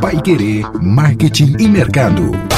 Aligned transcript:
Pai 0.00 0.20
Querer 0.22 0.64
Marketing 0.80 1.56
e 1.58 1.68
Mercado. 1.68 2.55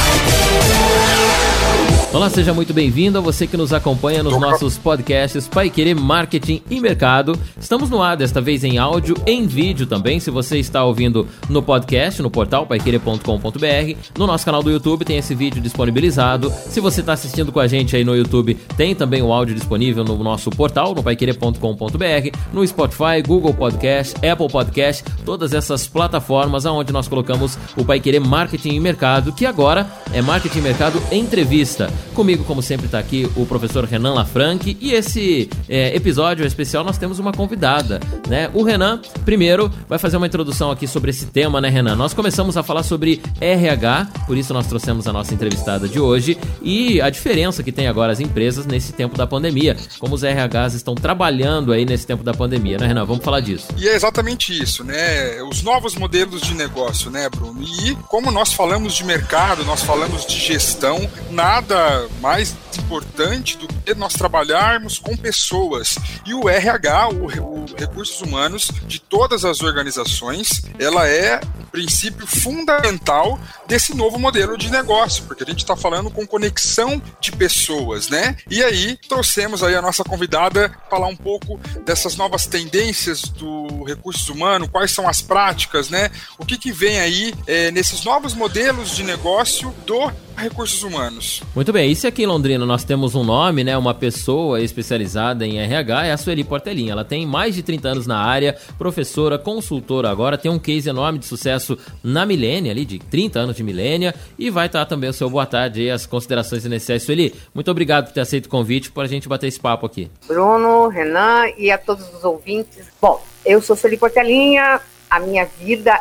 Olá, 2.10 2.30
seja 2.30 2.54
muito 2.54 2.72
bem-vindo 2.72 3.18
a 3.18 3.20
você 3.20 3.46
que 3.46 3.54
nos 3.54 3.70
acompanha 3.70 4.22
nos 4.22 4.40
nossos 4.40 4.78
podcasts 4.78 5.46
Pai 5.46 5.68
Querer 5.68 5.94
Marketing 5.94 6.62
e 6.70 6.80
Mercado. 6.80 7.38
Estamos 7.60 7.90
no 7.90 8.02
ar, 8.02 8.16
desta 8.16 8.40
vez 8.40 8.64
em 8.64 8.78
áudio, 8.78 9.14
em 9.26 9.46
vídeo 9.46 9.86
também. 9.86 10.18
Se 10.18 10.30
você 10.30 10.58
está 10.58 10.82
ouvindo 10.82 11.28
no 11.50 11.62
podcast, 11.62 12.22
no 12.22 12.30
portal 12.30 12.64
paiquerer.com.br, 12.64 13.98
no 14.18 14.26
nosso 14.26 14.42
canal 14.42 14.62
do 14.62 14.70
YouTube 14.70 15.04
tem 15.04 15.18
esse 15.18 15.34
vídeo 15.34 15.60
disponibilizado. 15.60 16.50
Se 16.50 16.80
você 16.80 17.00
está 17.00 17.12
assistindo 17.12 17.52
com 17.52 17.60
a 17.60 17.66
gente 17.66 17.94
aí 17.94 18.02
no 18.02 18.16
YouTube, 18.16 18.54
tem 18.74 18.94
também 18.94 19.20
o 19.20 19.30
áudio 19.30 19.54
disponível 19.54 20.02
no 20.02 20.16
nosso 20.24 20.48
portal, 20.48 20.94
no 20.94 21.02
paiquerer.com.br, 21.02 22.38
no 22.54 22.66
Spotify, 22.66 23.22
Google 23.24 23.52
Podcast, 23.52 24.16
Apple 24.26 24.48
Podcast, 24.48 25.04
todas 25.26 25.52
essas 25.52 25.86
plataformas 25.86 26.64
aonde 26.64 26.90
nós 26.90 27.06
colocamos 27.06 27.58
o 27.76 27.84
Pai 27.84 28.00
Querer 28.00 28.20
Marketing 28.20 28.70
e 28.70 28.80
Mercado, 28.80 29.30
que 29.30 29.44
agora 29.44 29.86
é 30.14 30.22
Marketing 30.22 30.60
e 30.60 30.62
Mercado 30.62 31.02
Entrevista. 31.12 31.92
Comigo, 32.14 32.44
como 32.44 32.60
sempre, 32.62 32.86
está 32.86 32.98
aqui 32.98 33.30
o 33.36 33.46
professor 33.46 33.84
Renan 33.84 34.14
Lafranc 34.14 34.76
e 34.80 34.92
esse 34.92 35.48
é, 35.68 35.94
episódio 35.94 36.44
especial 36.44 36.82
nós 36.84 36.98
temos 36.98 37.18
uma 37.18 37.32
convidada, 37.32 38.00
né? 38.28 38.50
O 38.54 38.62
Renan, 38.62 39.00
primeiro, 39.24 39.70
vai 39.88 39.98
fazer 39.98 40.16
uma 40.16 40.26
introdução 40.26 40.70
aqui 40.70 40.86
sobre 40.86 41.10
esse 41.10 41.26
tema, 41.26 41.60
né, 41.60 41.68
Renan? 41.68 41.94
Nós 41.96 42.12
começamos 42.12 42.56
a 42.56 42.62
falar 42.62 42.82
sobre 42.82 43.22
RH, 43.40 44.08
por 44.26 44.36
isso 44.36 44.52
nós 44.52 44.66
trouxemos 44.66 45.06
a 45.06 45.12
nossa 45.12 45.32
entrevistada 45.32 45.88
de 45.88 46.00
hoje 46.00 46.36
e 46.62 47.00
a 47.00 47.08
diferença 47.08 47.62
que 47.62 47.72
tem 47.72 47.86
agora 47.86 48.12
as 48.12 48.20
empresas 48.20 48.66
nesse 48.66 48.92
tempo 48.92 49.16
da 49.16 49.26
pandemia, 49.26 49.76
como 49.98 50.14
os 50.14 50.22
RHs 50.22 50.74
estão 50.74 50.94
trabalhando 50.94 51.72
aí 51.72 51.84
nesse 51.84 52.06
tempo 52.06 52.24
da 52.24 52.34
pandemia, 52.34 52.78
né, 52.78 52.86
Renan? 52.88 53.04
Vamos 53.04 53.24
falar 53.24 53.40
disso. 53.40 53.68
E 53.76 53.88
é 53.88 53.94
exatamente 53.94 54.52
isso, 54.60 54.82
né? 54.84 55.42
Os 55.42 55.62
novos 55.62 55.94
modelos 55.94 56.40
de 56.40 56.54
negócio, 56.54 57.10
né, 57.10 57.28
Bruno? 57.28 57.62
E 57.62 57.94
como 58.08 58.30
nós 58.30 58.52
falamos 58.52 58.94
de 58.94 59.04
mercado, 59.04 59.64
nós 59.64 59.82
falamos 59.82 60.26
de 60.26 60.38
gestão, 60.38 61.08
nada 61.30 61.87
mais 62.20 62.54
importante 62.78 63.56
do 63.56 63.68
que 63.68 63.94
nós 63.94 64.14
trabalharmos 64.14 64.98
com 64.98 65.16
pessoas. 65.16 65.96
E 66.24 66.34
o 66.34 66.48
RH, 66.48 67.08
o, 67.08 67.26
o 67.26 67.66
Recursos 67.76 68.20
Humanos 68.20 68.70
de 68.86 69.00
todas 69.00 69.44
as 69.44 69.60
organizações, 69.60 70.62
ela 70.78 71.06
é 71.06 71.40
o 71.60 71.66
princípio 71.66 72.26
fundamental 72.26 73.38
desse 73.66 73.94
novo 73.94 74.18
modelo 74.18 74.56
de 74.56 74.70
negócio, 74.70 75.24
porque 75.24 75.44
a 75.44 75.46
gente 75.46 75.60
está 75.60 75.76
falando 75.76 76.10
com 76.10 76.26
conexão 76.26 77.00
de 77.20 77.32
pessoas, 77.32 78.08
né? 78.08 78.36
E 78.50 78.62
aí 78.62 78.98
trouxemos 79.08 79.62
aí 79.62 79.74
a 79.74 79.82
nossa 79.82 80.04
convidada 80.04 80.74
falar 80.88 81.08
um 81.08 81.16
pouco 81.16 81.60
dessas 81.84 82.16
novas 82.16 82.46
tendências 82.46 83.22
do 83.22 83.84
recursos 83.84 84.28
humanos, 84.28 84.68
quais 84.70 84.90
são 84.90 85.08
as 85.08 85.20
práticas, 85.20 85.88
né? 85.88 86.10
O 86.38 86.44
que, 86.44 86.56
que 86.56 86.72
vem 86.72 87.00
aí 87.00 87.34
é, 87.46 87.70
nesses 87.70 88.04
novos 88.04 88.34
modelos 88.34 88.94
de 88.96 89.02
negócio 89.02 89.74
do 89.86 90.10
recursos 90.38 90.82
humanos. 90.82 91.42
Muito 91.54 91.72
bem, 91.72 91.90
e 91.90 91.96
se 91.96 92.06
aqui 92.06 92.22
em 92.22 92.26
Londrina 92.26 92.64
nós 92.64 92.84
temos 92.84 93.14
um 93.14 93.24
nome, 93.24 93.64
né, 93.64 93.76
uma 93.76 93.92
pessoa 93.92 94.60
especializada 94.60 95.46
em 95.46 95.58
RH, 95.58 96.06
é 96.06 96.12
a 96.12 96.16
Sueli 96.16 96.44
Portelinha. 96.44 96.92
Ela 96.92 97.04
tem 97.04 97.26
mais 97.26 97.54
de 97.54 97.62
30 97.62 97.88
anos 97.88 98.06
na 98.06 98.18
área, 98.18 98.56
professora, 98.78 99.38
consultora 99.38 100.10
agora, 100.10 100.38
tem 100.38 100.50
um 100.50 100.58
case 100.58 100.88
enorme 100.88 101.18
de 101.18 101.26
sucesso 101.26 101.76
na 102.02 102.24
Milênia, 102.24 102.72
ali 102.72 102.84
de 102.84 102.98
30 102.98 103.40
anos 103.40 103.56
de 103.56 103.62
Milênia, 103.62 104.14
e 104.38 104.50
vai 104.50 104.66
estar 104.66 104.84
também 104.86 105.10
o 105.10 105.12
seu 105.12 105.28
boa 105.28 105.46
tarde 105.46 105.82
e 105.82 105.90
as 105.90 106.06
considerações 106.06 106.64
iniciais. 106.64 107.02
Sueli, 107.02 107.34
muito 107.54 107.70
obrigado 107.70 108.06
por 108.06 108.12
ter 108.12 108.20
aceito 108.20 108.46
o 108.46 108.48
convite 108.48 108.90
para 108.90 109.04
a 109.04 109.08
gente 109.08 109.28
bater 109.28 109.48
esse 109.48 109.60
papo 109.60 109.86
aqui. 109.86 110.10
Bruno, 110.26 110.88
Renan 110.88 111.48
e 111.56 111.70
a 111.70 111.78
todos 111.78 112.06
os 112.14 112.24
ouvintes. 112.24 112.86
Bom, 113.00 113.22
eu 113.44 113.60
sou 113.60 113.76
Sueli 113.76 113.96
Portelinha, 113.96 114.80
a 115.10 115.20
minha 115.20 115.46
vida 115.58 115.98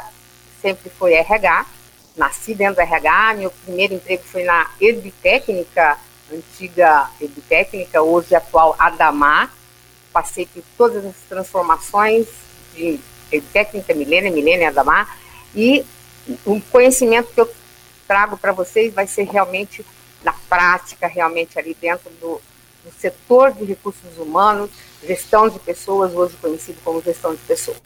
sempre 0.62 0.90
foi 0.90 1.14
RH, 1.14 1.66
nasci 2.18 2.56
dentro 2.56 2.76
do 2.76 2.82
RH, 2.82 3.36
meu 3.36 3.52
primeiro 3.52 3.94
emprego 3.94 4.24
foi 4.24 4.44
na 4.44 4.70
Erbitécnica, 4.82 5.98
antiga 6.34 7.10
Erbitécnica, 7.22 8.02
hoje 8.02 8.36
atual 8.36 8.76
Adamar. 8.78 9.54
Passei 10.12 10.48
por 10.48 10.64
todas 10.78 11.06
as 11.06 11.16
transformações 11.30 12.28
de 12.74 13.00
Erbitécnica, 13.32 13.94
Milênia, 13.94 14.32
Milênia, 14.32 14.70
Adamar. 14.70 15.18
E 15.56 15.86
o 16.46 16.60
conhecimento 16.72 17.32
que 17.34 17.40
eu 17.40 17.50
trago 18.08 18.38
para 18.38 18.52
vocês 18.52 18.94
vai 18.94 19.06
ser 19.06 19.28
realmente 19.28 19.86
na 20.24 20.34
prática, 20.50 21.08
realmente 21.08 21.60
ali 21.60 21.78
dentro 21.80 22.10
do, 22.20 22.42
do 22.84 22.92
setor 23.00 23.52
de 23.52 23.64
recursos 23.64 24.18
humanos, 24.18 24.72
gestão 25.06 25.48
de 25.48 25.60
pessoas, 25.60 26.14
hoje 26.14 26.36
conhecido 26.42 26.80
como 26.84 27.02
gestão 27.02 27.34
de 27.36 27.42
pessoas. 27.42 27.78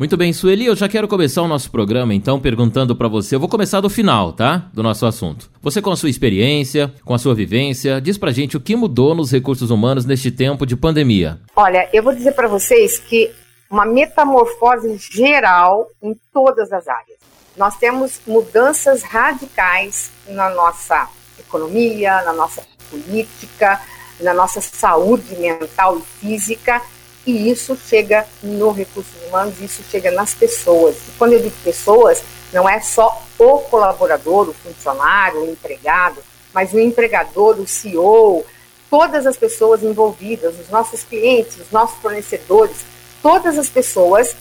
Muito 0.00 0.16
bem, 0.16 0.32
Sueli, 0.32 0.64
eu 0.64 0.74
já 0.74 0.88
quero 0.88 1.06
começar 1.06 1.42
o 1.42 1.46
nosso 1.46 1.70
programa 1.70 2.14
então 2.14 2.40
perguntando 2.40 2.96
para 2.96 3.06
você. 3.06 3.34
Eu 3.34 3.38
vou 3.38 3.50
começar 3.50 3.82
do 3.82 3.90
final, 3.90 4.32
tá? 4.32 4.70
Do 4.72 4.82
nosso 4.82 5.04
assunto. 5.04 5.50
Você 5.60 5.82
com 5.82 5.90
a 5.90 5.96
sua 5.96 6.08
experiência, 6.08 6.90
com 7.04 7.12
a 7.12 7.18
sua 7.18 7.34
vivência, 7.34 8.00
diz 8.00 8.16
pra 8.16 8.32
gente 8.32 8.56
o 8.56 8.60
que 8.62 8.74
mudou 8.74 9.14
nos 9.14 9.30
recursos 9.30 9.70
humanos 9.70 10.06
neste 10.06 10.30
tempo 10.30 10.64
de 10.64 10.74
pandemia. 10.74 11.38
Olha, 11.54 11.86
eu 11.92 12.02
vou 12.02 12.14
dizer 12.14 12.32
para 12.32 12.48
vocês 12.48 12.98
que 12.98 13.30
uma 13.70 13.84
metamorfose 13.84 14.96
geral 14.96 15.86
em 16.02 16.18
todas 16.32 16.72
as 16.72 16.88
áreas. 16.88 17.18
Nós 17.54 17.76
temos 17.76 18.22
mudanças 18.26 19.02
radicais 19.02 20.10
na 20.28 20.48
nossa 20.48 21.10
economia, 21.38 22.22
na 22.22 22.32
nossa 22.32 22.62
política, 22.90 23.78
na 24.18 24.32
nossa 24.32 24.62
saúde 24.62 25.36
mental 25.36 25.98
e 25.98 26.02
física 26.20 26.80
e 27.30 27.50
isso 27.50 27.76
chega 27.76 28.26
no 28.42 28.72
recursos 28.72 29.14
humanos, 29.26 29.60
isso 29.60 29.82
chega 29.90 30.10
nas 30.10 30.34
pessoas. 30.34 30.96
E 30.96 31.12
quando 31.18 31.34
eu 31.34 31.40
digo 31.40 31.56
pessoas, 31.62 32.22
não 32.52 32.68
é 32.68 32.80
só 32.80 33.22
o 33.38 33.58
colaborador, 33.60 34.48
o 34.48 34.54
funcionário, 34.54 35.42
o 35.42 35.50
empregado, 35.50 36.22
mas 36.52 36.72
o 36.72 36.80
empregador, 36.80 37.58
o 37.60 37.66
CEO, 37.66 38.44
todas 38.90 39.26
as 39.26 39.36
pessoas 39.36 39.82
envolvidas, 39.82 40.58
os 40.58 40.68
nossos 40.68 41.04
clientes, 41.04 41.56
os 41.58 41.70
nossos 41.70 41.96
fornecedores, 42.00 42.84
todas 43.22 43.56
as 43.56 43.68
pessoas 43.68 44.36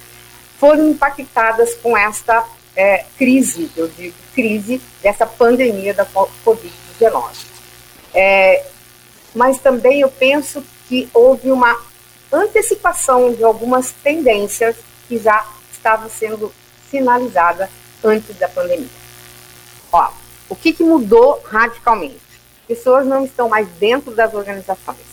foram 0.59 0.89
impactadas 0.89 1.75
com 1.75 1.95
esta 1.97 2.45
é, 2.75 3.05
crise, 3.17 3.69
eu 3.75 3.87
digo 3.87 4.15
crise, 4.33 4.81
dessa 5.01 5.25
pandemia 5.25 5.93
da 5.93 6.05
Covid-19. 6.05 7.45
É, 8.13 8.65
mas 9.35 9.59
também 9.59 10.01
eu 10.01 10.09
penso 10.09 10.63
que 10.87 11.07
houve 11.13 11.51
uma 11.51 11.88
antecipação 12.31 13.33
de 13.33 13.43
algumas 13.43 13.91
tendências 13.91 14.75
que 15.07 15.17
já 15.17 15.45
estavam 15.71 16.09
sendo 16.09 16.53
sinalizadas 16.89 17.69
antes 18.03 18.35
da 18.37 18.47
pandemia. 18.47 18.87
Ó, 19.91 20.11
o 20.47 20.55
que, 20.55 20.73
que 20.73 20.83
mudou 20.83 21.41
radicalmente? 21.45 22.19
Pessoas 22.67 23.05
não 23.05 23.25
estão 23.25 23.49
mais 23.49 23.67
dentro 23.79 24.11
das 24.13 24.33
organizações. 24.33 25.09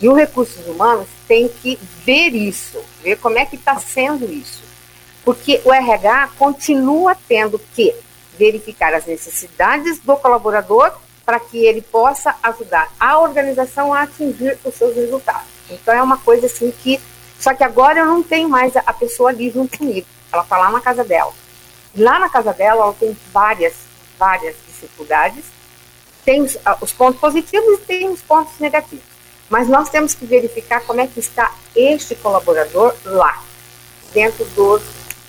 E 0.00 0.08
o 0.08 0.14
recursos 0.14 0.66
humanos 0.66 1.08
tem 1.28 1.48
que 1.48 1.78
ver 2.04 2.34
isso, 2.34 2.82
ver 3.02 3.16
como 3.16 3.38
é 3.38 3.44
que 3.44 3.56
está 3.56 3.78
sendo 3.78 4.30
isso. 4.32 4.62
Porque 5.24 5.60
o 5.64 5.72
RH 5.72 6.30
continua 6.38 7.14
tendo 7.28 7.58
que 7.74 7.94
verificar 8.38 8.94
as 8.94 9.04
necessidades 9.04 9.98
do 9.98 10.16
colaborador 10.16 10.92
para 11.24 11.38
que 11.38 11.58
ele 11.58 11.82
possa 11.82 12.34
ajudar 12.42 12.90
a 12.98 13.18
organização 13.18 13.92
a 13.92 14.02
atingir 14.02 14.58
os 14.64 14.74
seus 14.74 14.96
resultados. 14.96 15.49
Então 15.70 15.94
é 15.94 16.02
uma 16.02 16.18
coisa 16.18 16.46
assim 16.46 16.70
que. 16.70 17.00
Só 17.38 17.54
que 17.54 17.64
agora 17.64 18.00
eu 18.00 18.06
não 18.06 18.22
tenho 18.22 18.48
mais 18.48 18.76
a 18.76 18.92
pessoa 18.92 19.30
ali 19.30 19.50
junto 19.50 19.78
comigo. 19.78 20.06
Ela 20.32 20.42
está 20.42 20.58
lá 20.58 20.70
na 20.70 20.80
casa 20.80 21.02
dela. 21.02 21.32
Lá 21.96 22.18
na 22.18 22.28
casa 22.28 22.52
dela, 22.52 22.82
ela 22.82 22.92
tem 22.92 23.16
várias, 23.32 23.74
várias 24.18 24.54
dificuldades. 24.66 25.44
Tem 26.24 26.42
os, 26.42 26.58
ah, 26.64 26.76
os 26.80 26.92
pontos 26.92 27.18
positivos 27.20 27.78
e 27.78 27.82
tem 27.82 28.08
os 28.08 28.20
pontos 28.20 28.52
negativos. 28.60 29.04
Mas 29.48 29.68
nós 29.68 29.88
temos 29.88 30.14
que 30.14 30.24
verificar 30.26 30.80
como 30.82 31.00
é 31.00 31.06
que 31.06 31.18
está 31.18 31.52
este 31.74 32.14
colaborador 32.14 32.94
lá, 33.04 33.42
dentro, 34.12 34.44
do, 34.44 34.80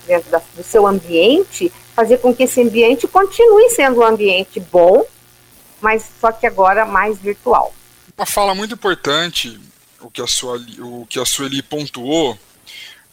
dentro 0.06 0.30
da, 0.30 0.40
do 0.54 0.62
seu 0.62 0.86
ambiente, 0.86 1.72
fazer 1.96 2.18
com 2.18 2.34
que 2.34 2.44
esse 2.44 2.62
ambiente 2.62 3.08
continue 3.08 3.68
sendo 3.70 4.00
um 4.00 4.04
ambiente 4.04 4.60
bom, 4.60 5.04
mas 5.80 6.04
só 6.20 6.30
que 6.30 6.46
agora 6.46 6.84
mais 6.86 7.18
virtual. 7.18 7.74
Uma 8.16 8.26
fala 8.26 8.54
muito 8.54 8.74
importante 8.74 9.58
o 10.02 10.10
que 10.10 10.20
a, 10.20 10.26
sua, 10.26 10.58
o 10.80 11.06
que 11.08 11.18
a 11.18 11.24
Sueli 11.24 11.62
pontuou, 11.62 12.38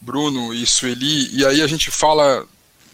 Bruno 0.00 0.52
e 0.52 0.66
Sueli, 0.66 1.34
e 1.36 1.44
aí 1.46 1.62
a 1.62 1.66
gente 1.66 1.90
fala, 1.90 2.46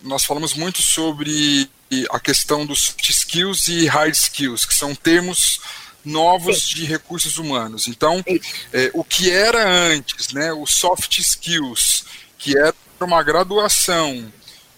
nós 0.02 0.24
falamos 0.24 0.54
muito 0.54 0.82
sobre 0.82 1.68
a 2.10 2.18
questão 2.18 2.66
dos 2.66 2.80
soft 2.80 3.08
skills 3.08 3.68
e 3.68 3.86
hard 3.86 4.12
skills, 4.12 4.64
que 4.64 4.74
são 4.74 4.94
termos 4.94 5.60
novos 6.04 6.68
de 6.68 6.84
recursos 6.84 7.38
humanos. 7.38 7.88
Então, 7.88 8.24
é, 8.72 8.90
o 8.92 9.02
que 9.02 9.30
era 9.30 9.68
antes, 9.68 10.32
né, 10.32 10.52
os 10.52 10.72
soft 10.72 11.18
skills, 11.18 12.04
que 12.38 12.56
era 12.56 12.74
uma 13.00 13.22
graduação, 13.22 14.32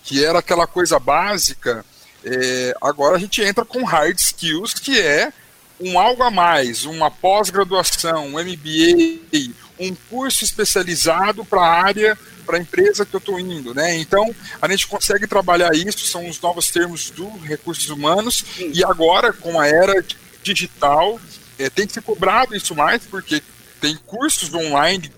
que 0.04 0.24
era 0.24 0.38
aquela 0.38 0.66
coisa 0.66 0.98
básica, 0.98 1.84
é, 2.24 2.74
agora 2.80 3.16
a 3.16 3.18
gente 3.18 3.42
entra 3.42 3.64
com 3.64 3.84
hard 3.84 4.18
skills, 4.18 4.74
que 4.74 4.98
é 4.98 5.32
um 5.80 5.98
algo 5.98 6.22
a 6.22 6.30
mais, 6.30 6.84
uma 6.84 7.10
pós-graduação, 7.10 8.26
um 8.26 8.38
MBA, 8.38 9.52
um 9.78 9.94
curso 10.10 10.44
especializado 10.44 11.44
para 11.44 11.60
a 11.60 11.82
área, 11.82 12.18
para 12.44 12.56
a 12.56 12.60
empresa 12.60 13.06
que 13.06 13.14
eu 13.14 13.18
estou 13.18 13.38
indo, 13.38 13.74
né? 13.74 13.96
Então, 13.98 14.34
a 14.60 14.68
gente 14.68 14.86
consegue 14.86 15.26
trabalhar 15.26 15.74
isso, 15.74 16.06
são 16.06 16.28
os 16.28 16.40
novos 16.40 16.70
termos 16.70 17.10
do 17.10 17.28
recursos 17.38 17.88
humanos, 17.90 18.44
e 18.58 18.82
agora, 18.84 19.32
com 19.32 19.60
a 19.60 19.68
era 19.68 20.04
digital, 20.42 21.20
é, 21.58 21.68
tem 21.68 21.86
que 21.86 21.92
ser 21.92 22.02
cobrado 22.02 22.56
isso 22.56 22.74
mais, 22.74 23.04
porque 23.04 23.42
tem 23.80 23.96
cursos 24.06 24.52
online 24.54 25.12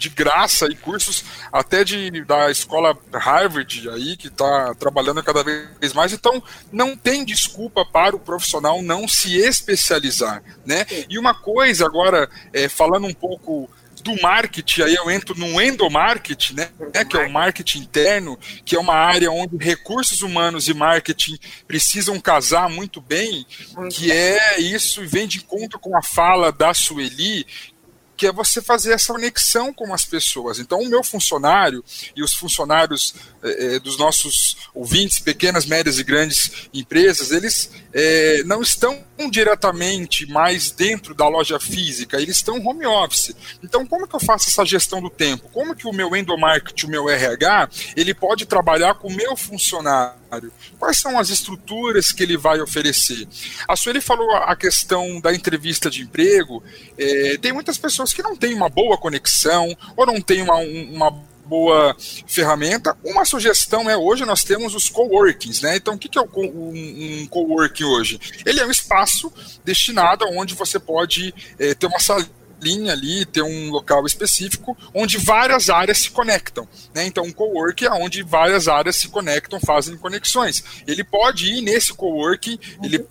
de 0.00 0.08
graça 0.08 0.66
e 0.66 0.74
cursos 0.74 1.22
até 1.52 1.84
de 1.84 2.24
da 2.24 2.50
escola 2.50 2.96
Harvard 3.12 3.88
aí 3.90 4.16
que 4.16 4.28
está 4.28 4.74
trabalhando 4.74 5.22
cada 5.22 5.44
vez 5.44 5.92
mais. 5.92 6.12
Então 6.12 6.42
não 6.72 6.96
tem 6.96 7.24
desculpa 7.24 7.84
para 7.84 8.16
o 8.16 8.20
profissional 8.20 8.82
não 8.82 9.06
se 9.06 9.36
especializar, 9.36 10.42
né? 10.64 10.86
E 11.08 11.18
uma 11.18 11.34
coisa 11.34 11.84
agora 11.84 12.28
é, 12.52 12.68
falando 12.68 13.06
um 13.06 13.14
pouco 13.14 13.68
do 14.00 14.20
marketing, 14.20 14.82
aí 14.82 14.94
eu 14.94 15.10
entro 15.10 15.38
no 15.38 15.60
endomarketing, 15.60 16.54
né, 16.54 16.70
que 17.04 17.16
é 17.16 17.26
o 17.26 17.30
marketing 17.30 17.80
interno, 17.80 18.38
que 18.64 18.74
é 18.74 18.80
uma 18.80 18.94
área 18.94 19.30
onde 19.30 19.56
recursos 19.58 20.22
humanos 20.22 20.68
e 20.68 20.74
marketing 20.74 21.38
precisam 21.66 22.18
casar 22.18 22.68
muito 22.68 23.00
bem, 23.00 23.46
que 23.92 24.10
é 24.10 24.58
isso, 24.58 25.06
vem 25.06 25.26
de 25.26 25.38
encontro 25.38 25.78
com 25.78 25.96
a 25.96 26.02
fala 26.02 26.50
da 26.50 26.72
Sueli, 26.74 27.46
que 28.20 28.26
é 28.26 28.32
você 28.32 28.60
fazer 28.60 28.92
essa 28.92 29.14
conexão 29.14 29.72
com 29.72 29.94
as 29.94 30.04
pessoas. 30.04 30.58
Então, 30.58 30.78
o 30.78 30.86
meu 30.86 31.02
funcionário 31.02 31.82
e 32.14 32.22
os 32.22 32.34
funcionários 32.34 33.14
eh, 33.42 33.78
dos 33.78 33.96
nossos 33.96 34.58
ouvintes, 34.74 35.18
pequenas, 35.18 35.64
médias 35.64 35.98
e 35.98 36.04
grandes 36.04 36.68
empresas, 36.74 37.30
eles 37.30 37.70
eh, 37.92 38.42
não 38.44 38.62
estão 38.62 38.98
diretamente 39.30 40.26
mais 40.26 40.70
dentro 40.70 41.14
da 41.14 41.28
loja 41.28 41.58
física, 41.60 42.20
eles 42.20 42.36
estão 42.36 42.64
home 42.64 42.86
office. 42.86 43.34
Então, 43.62 43.86
como 43.86 44.06
que 44.06 44.14
eu 44.14 44.20
faço 44.20 44.48
essa 44.48 44.64
gestão 44.64 45.02
do 45.02 45.10
tempo? 45.10 45.48
Como 45.52 45.74
que 45.74 45.86
o 45.86 45.92
meu 45.92 46.14
endomarketing, 46.16 46.86
o 46.86 46.90
meu 46.90 47.08
RH, 47.08 47.68
ele 47.96 48.14
pode 48.14 48.46
trabalhar 48.46 48.94
com 48.94 49.08
o 49.08 49.14
meu 49.14 49.36
funcionário? 49.36 50.52
Quais 50.78 50.98
são 50.98 51.18
as 51.18 51.28
estruturas 51.28 52.12
que 52.12 52.22
ele 52.22 52.36
vai 52.36 52.60
oferecer? 52.60 53.26
A 53.66 53.76
Sueli 53.76 54.00
falou 54.00 54.30
a 54.36 54.54
questão 54.54 55.20
da 55.20 55.34
entrevista 55.34 55.90
de 55.90 56.02
emprego. 56.02 56.62
É, 56.96 57.36
tem 57.38 57.52
muitas 57.52 57.76
pessoas 57.76 58.12
que 58.12 58.22
não 58.22 58.36
têm 58.36 58.54
uma 58.54 58.68
boa 58.68 58.96
conexão 58.96 59.76
ou 59.96 60.06
não 60.06 60.20
têm 60.20 60.42
uma, 60.42 60.56
uma 60.56 61.29
boa 61.50 61.96
ferramenta. 62.28 62.96
Uma 63.04 63.24
sugestão 63.24 63.90
é 63.90 63.96
hoje 63.96 64.24
nós 64.24 64.44
temos 64.44 64.72
os 64.72 64.88
coworkings, 64.88 65.60
né? 65.60 65.76
Então, 65.76 65.94
o 65.94 65.98
que 65.98 66.16
é 66.16 66.22
um, 66.22 67.26
coworking 67.28 67.84
hoje? 67.84 68.20
Ele 68.46 68.60
é 68.60 68.66
um 68.66 68.70
espaço 68.70 69.32
destinado 69.64 70.24
onde 70.30 70.54
você 70.54 70.78
pode 70.78 71.34
é, 71.58 71.74
ter 71.74 71.86
uma 71.86 71.98
sala 71.98 72.24
linha 72.62 72.92
ali, 72.92 73.24
ter 73.24 73.42
um 73.42 73.70
local 73.70 74.06
específico 74.06 74.76
onde 74.94 75.18
várias 75.18 75.68
áreas 75.68 75.98
se 75.98 76.10
conectam. 76.10 76.68
Né? 76.94 77.06
Então, 77.06 77.24
um 77.24 77.32
cowork 77.32 77.84
é 77.84 77.90
onde 77.90 78.22
várias 78.22 78.68
áreas 78.68 78.94
se 78.96 79.08
conectam, 79.08 79.58
fazem 79.58 79.96
conexões. 79.96 80.62
Ele 80.86 81.02
pode 81.02 81.52
ir 81.52 81.62
nesse 81.62 81.92
coworking, 81.92 82.58
ele 82.84 83.04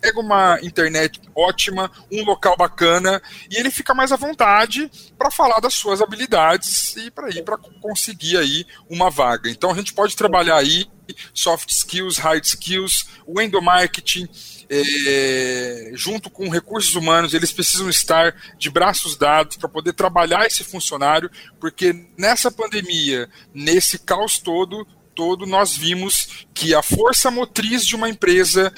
pega 0.00 0.20
uma 0.20 0.58
internet 0.62 1.20
ótima, 1.34 1.90
um 2.10 2.24
local 2.24 2.56
bacana 2.56 3.20
e 3.50 3.56
ele 3.56 3.70
fica 3.70 3.94
mais 3.94 4.12
à 4.12 4.16
vontade 4.16 4.90
para 5.18 5.30
falar 5.30 5.60
das 5.60 5.74
suas 5.74 6.00
habilidades 6.00 6.96
e 6.96 7.10
para 7.10 7.30
ir 7.30 7.42
para 7.42 7.58
conseguir 7.80 8.36
aí 8.36 8.66
uma 8.88 9.10
vaga. 9.10 9.50
Então 9.50 9.70
a 9.70 9.74
gente 9.74 9.92
pode 9.92 10.16
trabalhar 10.16 10.56
aí 10.56 10.86
soft 11.32 11.70
skills, 11.70 12.18
hard 12.18 12.44
skills, 12.44 13.06
o 13.26 13.40
endomarketing, 13.40 14.28
é, 14.68 15.92
junto 15.94 16.28
com 16.28 16.48
recursos 16.48 16.94
humanos, 16.94 17.34
eles 17.34 17.52
precisam 17.52 17.88
estar 17.88 18.34
de 18.58 18.68
braços 18.70 19.16
dados 19.16 19.56
para 19.56 19.68
poder 19.68 19.92
trabalhar 19.92 20.46
esse 20.46 20.64
funcionário, 20.64 21.30
porque 21.60 22.06
nessa 22.18 22.50
pandemia, 22.50 23.28
nesse 23.54 23.98
caos 23.98 24.38
todo, 24.38 24.86
todo 25.14 25.46
nós 25.46 25.76
vimos 25.76 26.46
que 26.52 26.74
a 26.74 26.82
força 26.82 27.30
motriz 27.30 27.86
de 27.86 27.96
uma 27.96 28.08
empresa 28.08 28.72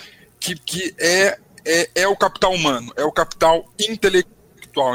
que, 0.55 0.55
que 0.55 0.95
é, 0.99 1.39
é, 1.65 1.91
é 1.95 2.09
o 2.09 2.17
capital 2.17 2.53
humano, 2.53 2.93
é 2.97 3.05
o 3.05 3.13
capital 3.13 3.65
intelectual. 3.79 4.39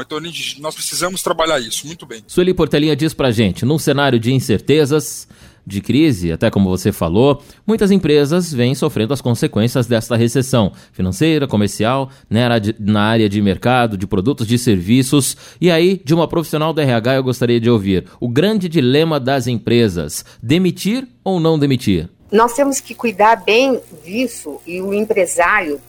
Então 0.00 0.18
nós 0.60 0.74
precisamos 0.74 1.22
trabalhar 1.22 1.60
isso. 1.60 1.86
Muito 1.86 2.06
bem. 2.06 2.24
Sueli 2.26 2.54
Portelinha 2.54 2.96
diz 2.96 3.12
pra 3.12 3.30
gente: 3.30 3.64
num 3.64 3.78
cenário 3.78 4.18
de 4.18 4.32
incertezas, 4.32 5.28
de 5.66 5.80
crise, 5.80 6.32
até 6.32 6.50
como 6.50 6.68
você 6.68 6.92
falou, 6.92 7.42
muitas 7.66 7.90
empresas 7.90 8.52
vêm 8.52 8.74
sofrendo 8.74 9.14
as 9.14 9.20
consequências 9.20 9.86
desta 9.86 10.16
recessão 10.16 10.72
financeira, 10.92 11.46
comercial, 11.46 12.10
né, 12.28 12.46
na 12.78 13.02
área 13.02 13.28
de 13.28 13.40
mercado, 13.40 13.96
de 13.96 14.06
produtos, 14.06 14.46
de 14.46 14.58
serviços. 14.58 15.36
E 15.60 15.70
aí, 15.70 16.00
de 16.04 16.14
uma 16.14 16.28
profissional 16.28 16.72
do 16.72 16.80
RH, 16.80 17.16
eu 17.16 17.24
gostaria 17.24 17.60
de 17.60 17.70
ouvir 17.70 18.04
o 18.20 18.28
grande 18.28 18.68
dilema 18.68 19.18
das 19.18 19.46
empresas: 19.46 20.24
demitir 20.42 21.06
ou 21.22 21.40
não 21.40 21.58
demitir? 21.58 22.08
Nós 22.30 22.54
temos 22.54 22.80
que 22.80 22.94
cuidar 22.94 23.36
bem 23.36 23.80
disso 24.02 24.60
e 24.66 24.80
o 24.80 24.92
empresário 24.92 25.80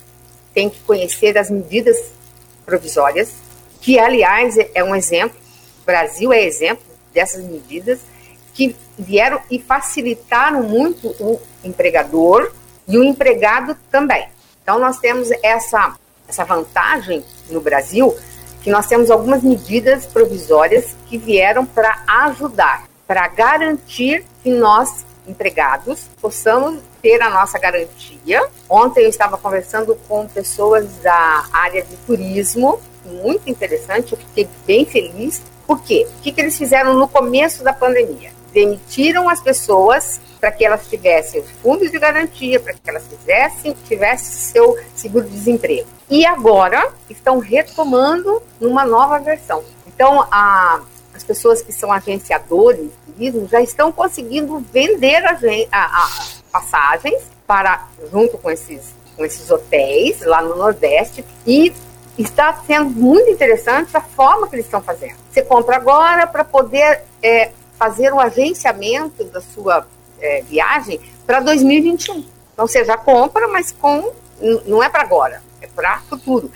tem 0.53 0.69
que 0.69 0.79
conhecer 0.81 1.37
as 1.37 1.49
medidas 1.49 1.97
provisórias, 2.65 3.33
que, 3.81 3.99
aliás, 3.99 4.55
é 4.73 4.83
um 4.83 4.95
exemplo, 4.95 5.37
o 5.81 5.85
Brasil 5.85 6.33
é 6.33 6.43
exemplo 6.43 6.83
dessas 7.13 7.43
medidas, 7.43 7.99
que 8.53 8.75
vieram 8.97 9.41
e 9.51 9.59
facilitaram 9.59 10.63
muito 10.63 11.09
o 11.19 11.39
empregador 11.63 12.53
e 12.87 12.97
o 12.97 13.03
empregado 13.03 13.77
também. 13.91 14.27
Então, 14.63 14.79
nós 14.79 14.97
temos 14.97 15.29
essa, 15.43 15.95
essa 16.27 16.43
vantagem 16.43 17.23
no 17.49 17.61
Brasil, 17.61 18.15
que 18.61 18.69
nós 18.69 18.87
temos 18.87 19.11
algumas 19.11 19.43
medidas 19.43 20.05
provisórias 20.05 20.95
que 21.07 21.17
vieram 21.17 21.65
para 21.65 22.03
ajudar, 22.07 22.87
para 23.05 23.27
garantir 23.27 24.25
que 24.41 24.49
nós 24.49 25.05
empregados 25.27 26.09
possamos 26.21 26.79
ter 27.01 27.21
a 27.21 27.29
nossa 27.29 27.57
garantia. 27.59 28.45
Ontem 28.69 29.03
eu 29.03 29.09
estava 29.09 29.37
conversando 29.37 29.95
com 30.07 30.27
pessoas 30.27 30.87
da 31.01 31.45
área 31.51 31.83
de 31.83 31.95
turismo, 31.97 32.79
muito 33.05 33.49
interessante, 33.49 34.13
eu 34.13 34.17
fiquei 34.17 34.49
bem 34.65 34.85
feliz. 34.85 35.41
Por 35.67 35.81
quê? 35.81 36.07
O 36.17 36.21
que, 36.21 36.31
que 36.31 36.41
eles 36.41 36.57
fizeram 36.57 36.93
no 36.93 37.07
começo 37.07 37.63
da 37.63 37.73
pandemia? 37.73 38.31
Demitiram 38.51 39.27
as 39.29 39.41
pessoas 39.41 40.19
para 40.39 40.51
que 40.51 40.63
elas 40.63 40.87
tivessem 40.87 41.41
os 41.41 41.49
fundos 41.61 41.91
de 41.91 41.99
garantia, 41.99 42.59
para 42.59 42.73
que 42.73 42.79
elas 42.87 43.03
fizessem, 43.07 43.75
tivessem 43.87 44.27
seu 44.27 44.77
seguro-desemprego. 44.95 45.87
E 46.09 46.25
agora 46.25 46.93
estão 47.09 47.39
retomando 47.39 48.41
numa 48.59 48.85
nova 48.85 49.19
versão. 49.19 49.63
Então, 49.87 50.21
a, 50.31 50.81
as 51.15 51.23
pessoas 51.23 51.61
que 51.61 51.71
são 51.71 51.91
agenciadores 51.91 52.91
turismo 53.15 53.47
já 53.47 53.61
estão 53.61 53.91
conseguindo 53.91 54.59
vender 54.71 55.23
a, 55.25 55.37
a, 55.71 55.85
a 55.85 56.09
passagens 56.51 57.23
para 57.47 57.87
junto 58.11 58.37
com 58.37 58.51
esses, 58.51 58.93
com 59.15 59.25
esses 59.25 59.49
hotéis 59.49 60.21
lá 60.21 60.41
no 60.41 60.55
Nordeste 60.55 61.23
e 61.47 61.73
está 62.17 62.61
sendo 62.65 62.89
muito 62.89 63.29
interessante 63.29 63.95
a 63.95 64.01
forma 64.01 64.47
que 64.47 64.55
eles 64.55 64.65
estão 64.65 64.81
fazendo. 64.81 65.15
Você 65.31 65.41
compra 65.41 65.77
agora 65.77 66.27
para 66.27 66.43
poder 66.43 67.03
é, 67.21 67.51
fazer 67.77 68.13
o 68.13 68.19
agenciamento 68.19 69.23
da 69.25 69.41
sua 69.41 69.85
é, 70.19 70.41
viagem 70.41 70.99
para 71.25 71.39
2021. 71.39 72.23
Então 72.53 72.67
você 72.67 72.85
já 72.85 72.97
compra, 72.97 73.47
mas 73.47 73.71
com 73.71 74.11
não 74.65 74.83
é 74.83 74.89
para 74.89 75.01
agora, 75.01 75.41
é 75.61 75.67
para 75.67 75.99
futuro. 76.01 76.51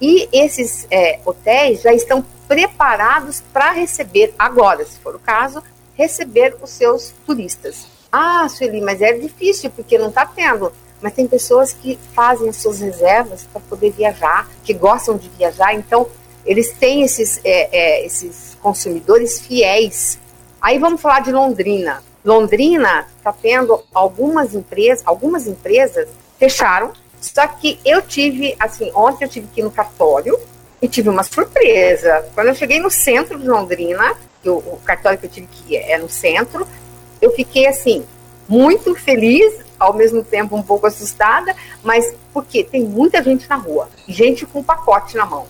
E 0.00 0.28
esses 0.32 0.86
é, 0.90 1.20
hotéis 1.24 1.82
já 1.82 1.92
estão 1.92 2.24
preparados 2.50 3.40
para 3.52 3.70
receber 3.70 4.34
agora, 4.36 4.84
se 4.84 4.98
for 4.98 5.14
o 5.14 5.20
caso, 5.20 5.62
receber 5.94 6.56
os 6.60 6.70
seus 6.70 7.14
turistas. 7.24 7.86
Ah, 8.10 8.48
Sueli, 8.48 8.80
mas 8.80 9.00
é 9.00 9.12
difícil 9.12 9.70
porque 9.70 9.96
não 9.96 10.08
está 10.08 10.26
tendo. 10.26 10.72
Mas 11.00 11.12
tem 11.12 11.28
pessoas 11.28 11.72
que 11.72 11.96
fazem 12.12 12.48
as 12.48 12.56
suas 12.56 12.80
reservas 12.80 13.44
para 13.52 13.60
poder 13.60 13.92
viajar, 13.92 14.50
que 14.64 14.74
gostam 14.74 15.16
de 15.16 15.28
viajar, 15.28 15.74
então 15.74 16.08
eles 16.44 16.72
têm 16.72 17.02
esses, 17.02 17.40
é, 17.44 17.68
é, 17.70 18.04
esses 18.04 18.58
consumidores 18.60 19.40
fiéis. 19.40 20.18
Aí 20.60 20.76
vamos 20.76 21.00
falar 21.00 21.20
de 21.20 21.30
Londrina. 21.30 22.02
Londrina 22.24 23.06
está 23.16 23.32
tendo 23.32 23.80
algumas 23.94 24.56
empresas, 24.56 25.06
algumas 25.06 25.46
empresas 25.46 26.08
fecharam. 26.36 26.92
Só 27.20 27.46
que 27.46 27.78
eu 27.84 28.02
tive, 28.02 28.56
assim, 28.58 28.90
ontem 28.92 29.24
eu 29.24 29.28
tive 29.28 29.46
que 29.46 29.60
ir 29.60 29.62
no 29.62 29.70
cartório 29.70 30.36
e 30.80 30.88
tive 30.88 31.08
uma 31.08 31.22
surpresa. 31.22 32.26
Quando 32.34 32.48
eu 32.48 32.54
cheguei 32.54 32.78
no 32.78 32.90
centro 32.90 33.38
de 33.38 33.46
Londrina, 33.46 34.14
que 34.42 34.48
o, 34.48 34.78
cartório 34.84 35.18
que 35.18 35.26
eu 35.26 35.30
tive 35.30 35.46
que 35.46 35.76
é 35.76 35.98
no 35.98 36.08
centro, 36.08 36.66
eu 37.20 37.30
fiquei 37.32 37.66
assim, 37.66 38.04
muito 38.48 38.94
feliz, 38.94 39.60
ao 39.78 39.92
mesmo 39.92 40.22
tempo 40.22 40.56
um 40.56 40.62
pouco 40.62 40.86
assustada, 40.86 41.54
mas 41.82 42.14
porque 42.32 42.64
tem 42.64 42.84
muita 42.84 43.22
gente 43.22 43.48
na 43.48 43.56
rua, 43.56 43.88
gente 44.08 44.46
com 44.46 44.62
pacote 44.62 45.16
na 45.16 45.26
mão, 45.26 45.46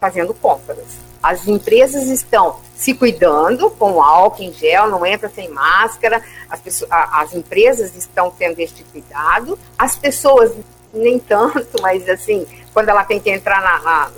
fazendo 0.00 0.34
compras. 0.34 1.06
As 1.22 1.48
empresas 1.48 2.08
estão 2.08 2.60
se 2.74 2.94
cuidando 2.94 3.70
com 3.70 4.02
álcool 4.02 4.42
em 4.42 4.52
gel, 4.52 4.86
não 4.88 5.04
entra 5.04 5.28
sem 5.28 5.48
máscara, 5.48 6.22
as, 6.48 6.60
pessoas, 6.60 6.90
as 6.90 7.34
empresas 7.34 7.96
estão 7.96 8.30
tendo 8.30 8.60
este 8.60 8.84
cuidado, 8.84 9.58
as 9.78 9.96
pessoas 9.96 10.52
nem 10.92 11.18
tanto, 11.18 11.68
mas 11.80 12.08
assim, 12.08 12.46
quando 12.72 12.90
ela 12.90 13.04
tem 13.04 13.18
que 13.18 13.30
entrar 13.30 13.62
na, 13.62 13.80
na, 13.80 14.10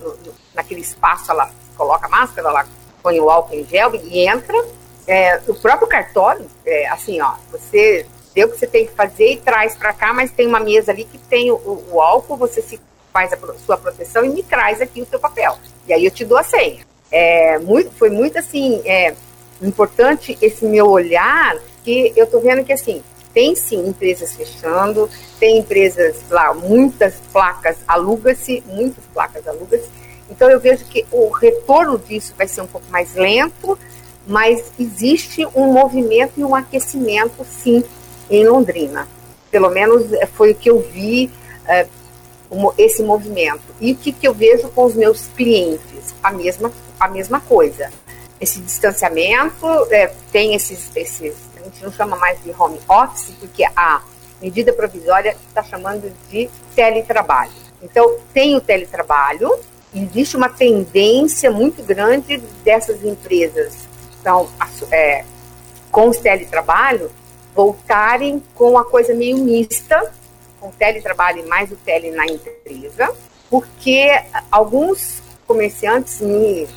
naquele 0.59 0.81
espaço, 0.81 1.31
ela 1.31 1.51
coloca 1.77 2.09
máscara, 2.09 2.49
ela 2.49 2.67
põe 3.03 3.19
o 3.21 3.31
álcool 3.31 3.55
em 3.55 3.65
gel 3.65 3.95
e 3.95 4.29
entra. 4.29 4.63
É, 5.07 5.41
o 5.49 5.55
próprio 5.55 5.89
cartório, 5.89 6.45
é, 6.67 6.89
assim, 6.89 7.21
ó, 7.23 7.35
você 7.51 8.05
deu 8.35 8.49
o 8.49 8.51
que 8.51 8.59
você 8.59 8.67
tem 8.67 8.87
que 8.87 8.93
fazer 8.93 9.33
e 9.33 9.37
traz 9.39 9.75
para 9.77 9.93
cá, 9.93 10.13
mas 10.13 10.31
tem 10.31 10.47
uma 10.47 10.61
mesa 10.61 10.93
ali 10.93 11.05
que 11.05 11.17
tem 11.17 11.51
o, 11.51 11.85
o 11.91 12.03
álcool, 12.03 12.37
você 12.37 12.61
se 12.61 12.79
faz 13.13 13.33
a 13.33 13.39
sua 13.65 13.77
proteção 13.79 14.25
e 14.25 14.29
me 14.29 14.43
traz 14.43 14.83
aqui 14.83 15.01
o 15.01 15.07
seu 15.07 15.19
papel. 15.19 15.57
E 15.87 15.93
aí 15.93 16.05
eu 16.05 16.11
te 16.11 16.25
dou 16.25 16.37
a 16.37 16.43
senha. 16.43 16.87
É, 17.11 17.59
muito, 17.59 17.91
foi 17.93 18.11
muito 18.11 18.39
assim, 18.39 18.83
é, 18.85 19.15
importante 19.63 20.37
esse 20.43 20.67
meu 20.67 20.91
olhar, 20.91 21.57
que 21.83 22.13
eu 22.15 22.27
tô 22.27 22.39
vendo 22.41 22.65
que 22.65 22.73
assim, 22.73 23.03
tem 23.33 23.55
sim 23.55 23.89
empresas 23.89 24.35
fechando, 24.35 25.09
tem 25.41 25.59
empresas 25.59 26.17
lá, 26.29 26.53
muitas 26.53 27.15
placas 27.33 27.79
aluga-se, 27.87 28.63
muitas 28.67 29.05
placas 29.15 29.47
aluga-se. 29.47 29.89
Então 30.31 30.51
eu 30.51 30.61
vejo 30.61 30.85
que 30.85 31.07
o 31.11 31.31
retorno 31.31 31.99
disso 31.99 32.35
vai 32.37 32.47
ser 32.47 32.61
um 32.61 32.67
pouco 32.67 32.87
mais 32.91 33.15
lento, 33.15 33.79
mas 34.27 34.73
existe 34.79 35.47
um 35.55 35.73
movimento 35.73 36.35
e 36.37 36.45
um 36.45 36.55
aquecimento 36.55 37.45
sim 37.45 37.83
em 38.31 38.47
Londrina. 38.47 39.09
Pelo 39.51 39.71
menos 39.71 40.13
é, 40.13 40.27
foi 40.27 40.53
o 40.53 40.55
que 40.55 40.69
eu 40.69 40.81
vi 40.81 41.31
é, 41.67 41.87
esse 42.77 43.03
movimento. 43.03 43.63
E 43.81 43.93
o 43.93 43.97
que, 43.97 44.13
que 44.13 44.29
eu 44.29 44.35
vejo 44.35 44.69
com 44.69 44.85
os 44.85 44.95
meus 44.95 45.27
clientes? 45.29 46.15
A 46.23 46.31
mesma, 46.31 46.71
a 47.01 47.09
mesma 47.09 47.41
coisa. 47.41 47.91
Esse 48.41 48.61
distanciamento, 48.61 49.67
é, 49.91 50.13
tem 50.31 50.55
esses, 50.55 50.95
esses 50.95 51.35
a 51.59 51.65
gente 51.65 51.83
não 51.83 51.93
chama 51.93 52.17
mais 52.17 52.41
de 52.43 52.51
home 52.51 52.79
office, 52.89 53.33
porque 53.41 53.65
a 53.77 54.03
medida 54.41 54.73
provisória 54.73 55.37
está 55.49 55.63
chamando 55.63 56.13
de 56.31 56.49
teletrabalho. 56.75 57.53
Então, 57.83 58.17
tem 58.33 58.57
o 58.57 58.61
teletrabalho, 58.61 59.59
existe 59.95 60.37
uma 60.37 60.49
tendência 60.49 61.51
muito 61.51 61.83
grande 61.83 62.39
dessas 62.65 63.03
empresas 63.05 63.89
então, 64.21 64.49
é, 64.91 65.25
com 65.91 66.11
o 66.11 66.15
teletrabalho 66.15 67.11
voltarem 67.55 68.43
com 68.55 68.79
a 68.79 68.85
coisa 68.85 69.15
meio 69.15 69.39
mista, 69.39 70.13
com 70.61 70.69
o 70.69 70.73
teletrabalho 70.73 71.45
e 71.45 71.49
mais 71.49 71.73
o 71.73 71.77
tele 71.77 72.11
na 72.11 72.27
empresa, 72.27 73.15
porque 73.49 74.09
alguns 74.51 75.23
comerciantes 75.47 76.21
me, 76.21 76.69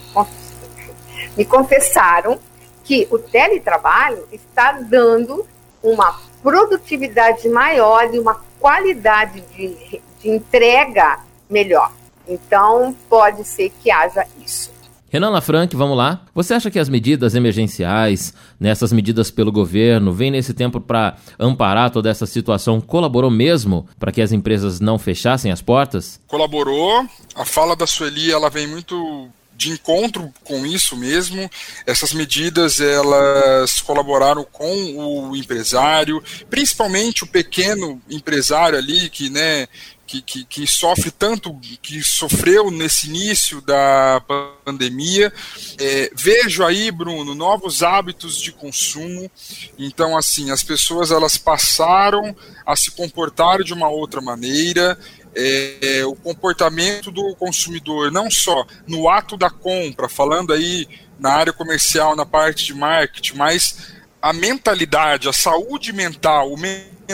me 1.36 1.46
confessaram 1.46 2.40
que 2.84 3.08
o 3.12 3.20
teletrabalho 3.20 4.28
está 4.32 4.72
dando 4.72 5.46
uma 5.84 6.20
produtividade 6.42 7.50
maior 7.50 8.14
e 8.14 8.20
uma 8.20 8.42
qualidade 8.60 9.42
de, 9.56 10.02
de 10.20 10.30
entrega 10.30 11.20
melhor. 11.50 11.92
Então, 12.28 12.96
pode 13.10 13.44
ser 13.44 13.72
que 13.82 13.92
haja 13.92 14.26
isso. 14.46 14.72
Renan 15.12 15.30
Lafranc, 15.30 15.76
vamos 15.76 15.98
lá. 15.98 16.22
Você 16.34 16.54
acha 16.54 16.72
que 16.72 16.80
as 16.80 16.88
medidas 16.88 17.36
emergenciais, 17.36 18.34
nessas 18.58 18.94
medidas 18.94 19.30
pelo 19.30 19.52
governo, 19.52 20.14
vêm 20.14 20.32
nesse 20.32 20.54
tempo 20.54 20.80
para 20.80 21.18
amparar 21.38 21.92
toda 21.92 22.10
essa 22.10 22.26
situação, 22.26 22.80
colaborou 22.80 23.30
mesmo 23.30 23.86
para 24.00 24.10
que 24.10 24.22
as 24.22 24.32
empresas 24.32 24.80
não 24.80 24.98
fechassem 24.98 25.52
as 25.52 25.62
portas? 25.62 26.18
Colaborou. 26.28 27.06
A 27.36 27.44
fala 27.44 27.76
da 27.76 27.86
Sueli, 27.86 28.32
ela 28.32 28.50
vem 28.50 28.68
muito 28.68 29.30
de 29.54 29.70
encontro 29.70 30.34
com 30.44 30.66
isso 30.66 30.96
mesmo. 30.96 31.50
Essas 31.86 32.14
medidas 32.14 32.80
elas 32.80 33.82
colaboraram 33.82 34.44
com 34.50 35.30
o 35.30 35.36
empresário, 35.36 36.24
principalmente 36.50 37.26
o 37.26 37.28
pequeno 37.28 38.02
empresário 38.10 38.78
ali 38.78 39.10
que, 39.10 39.30
né, 39.30 39.68
que, 40.12 40.22
que, 40.22 40.44
que, 40.44 40.68
sofre 40.68 41.10
tanto, 41.10 41.58
que 41.82 42.04
sofreu 42.04 42.70
nesse 42.70 43.08
início 43.08 43.62
da 43.62 44.22
pandemia. 44.66 45.32
É, 45.80 46.12
vejo 46.14 46.66
aí, 46.66 46.92
Bruno, 46.92 47.34
novos 47.34 47.82
hábitos 47.82 48.42
de 48.42 48.52
consumo. 48.52 49.32
Então, 49.80 50.18
assim, 50.18 50.52
as 50.52 50.64
pessoas 50.64 51.12
elas 51.12 51.38
passaram 51.38 52.36
a 52.66 52.76
se 52.76 52.92
comportar 52.92 53.64
de 53.64 53.74
uma 53.74 53.88
outra 53.88 54.20
maneira 54.20 55.00
é, 55.34 55.78
é, 56.00 56.06
o 56.06 56.14
comportamento 56.14 57.10
do 57.10 57.34
consumidor, 57.38 58.12
não 58.12 58.30
só 58.30 58.66
no 58.86 59.08
ato 59.08 59.38
da 59.38 59.50
compra, 59.50 60.10
falando 60.10 60.52
aí 60.52 60.90
na 61.18 61.32
área 61.32 61.54
comercial, 61.54 62.18
na 62.18 62.26
parte 62.26 62.66
de 62.66 62.74
marketing, 62.74 63.36
mas 63.38 63.94
a 64.22 64.34
mentalidade, 64.34 65.30
a 65.30 65.34
saúde 65.34 65.94
mental, 65.94 66.52
o 66.52 66.58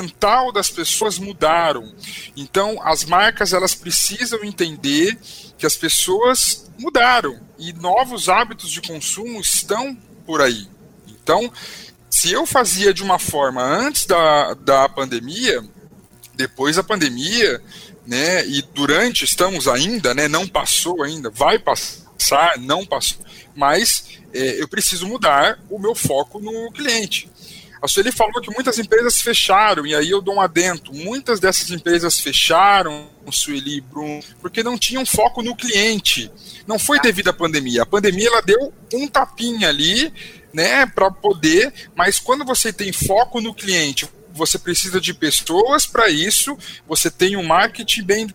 mental 0.01 0.51
das 0.51 0.69
pessoas 0.69 1.17
mudaram. 1.17 1.93
Então, 2.35 2.79
as 2.83 3.03
marcas 3.03 3.53
elas 3.53 3.73
precisam 3.73 4.43
entender 4.43 5.17
que 5.57 5.65
as 5.65 5.75
pessoas 5.75 6.69
mudaram 6.77 7.39
e 7.57 7.73
novos 7.73 8.29
hábitos 8.29 8.71
de 8.71 8.81
consumo 8.81 9.39
estão 9.41 9.95
por 10.25 10.41
aí. 10.41 10.67
Então, 11.07 11.51
se 12.09 12.31
eu 12.31 12.45
fazia 12.45 12.93
de 12.93 13.03
uma 13.03 13.17
forma 13.17 13.61
antes 13.61 14.05
da, 14.05 14.53
da 14.53 14.87
pandemia, 14.87 15.63
depois 16.35 16.75
da 16.75 16.83
pandemia, 16.83 17.61
né? 18.05 18.45
E 18.47 18.61
durante 18.61 19.25
estamos 19.25 19.67
ainda, 19.67 20.13
né? 20.13 20.27
Não 20.27 20.47
passou 20.47 21.03
ainda, 21.03 21.29
vai 21.29 21.59
passar, 21.59 22.57
não 22.59 22.85
passou, 22.85 23.25
mas 23.55 24.19
é, 24.33 24.61
eu 24.61 24.67
preciso 24.67 25.07
mudar 25.07 25.59
o 25.69 25.79
meu 25.79 25.95
foco 25.95 26.39
no 26.39 26.71
cliente. 26.71 27.29
A 27.81 27.87
Sueli 27.87 28.11
falou 28.11 28.41
que 28.41 28.53
muitas 28.53 28.79
empresas 28.79 29.21
fecharam, 29.21 29.85
e 29.85 29.95
aí 29.95 30.09
eu 30.09 30.21
dou 30.21 30.35
um 30.35 30.41
adento. 30.41 30.93
Muitas 30.93 31.39
dessas 31.39 31.69
empresas 31.69 32.19
fecharam, 32.19 33.09
Sueli 33.31 33.77
e 33.77 33.81
Bruno, 33.81 34.21
porque 34.41 34.63
não 34.63 34.77
tinham 34.77 35.05
foco 35.05 35.43
no 35.43 35.55
cliente. 35.55 36.31
Não 36.65 36.79
foi 36.79 36.99
devido 36.99 37.29
à 37.29 37.33
pandemia. 37.33 37.83
A 37.83 37.85
pandemia 37.85 38.27
ela 38.27 38.41
deu 38.41 38.73
um 38.93 39.07
tapinha 39.07 39.69
ali, 39.69 40.13
né, 40.53 40.85
para 40.85 41.11
poder, 41.11 41.71
mas 41.95 42.19
quando 42.19 42.43
você 42.45 42.71
tem 42.73 42.91
foco 42.91 43.39
no 43.41 43.53
cliente, 43.53 44.07
você 44.33 44.57
precisa 44.57 45.01
de 45.01 45.13
pessoas 45.13 45.85
para 45.85 46.09
isso, 46.09 46.57
você 46.87 47.11
tem 47.11 47.35
um 47.35 47.43
marketing 47.43 48.03
bem 48.03 48.27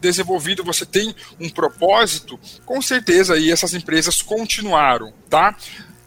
desenvolvido, 0.00 0.64
você 0.64 0.86
tem 0.86 1.14
um 1.38 1.48
propósito, 1.50 2.38
com 2.64 2.80
certeza 2.80 3.34
aí 3.34 3.50
essas 3.50 3.74
empresas 3.74 4.22
continuaram, 4.22 5.12
tá? 5.28 5.56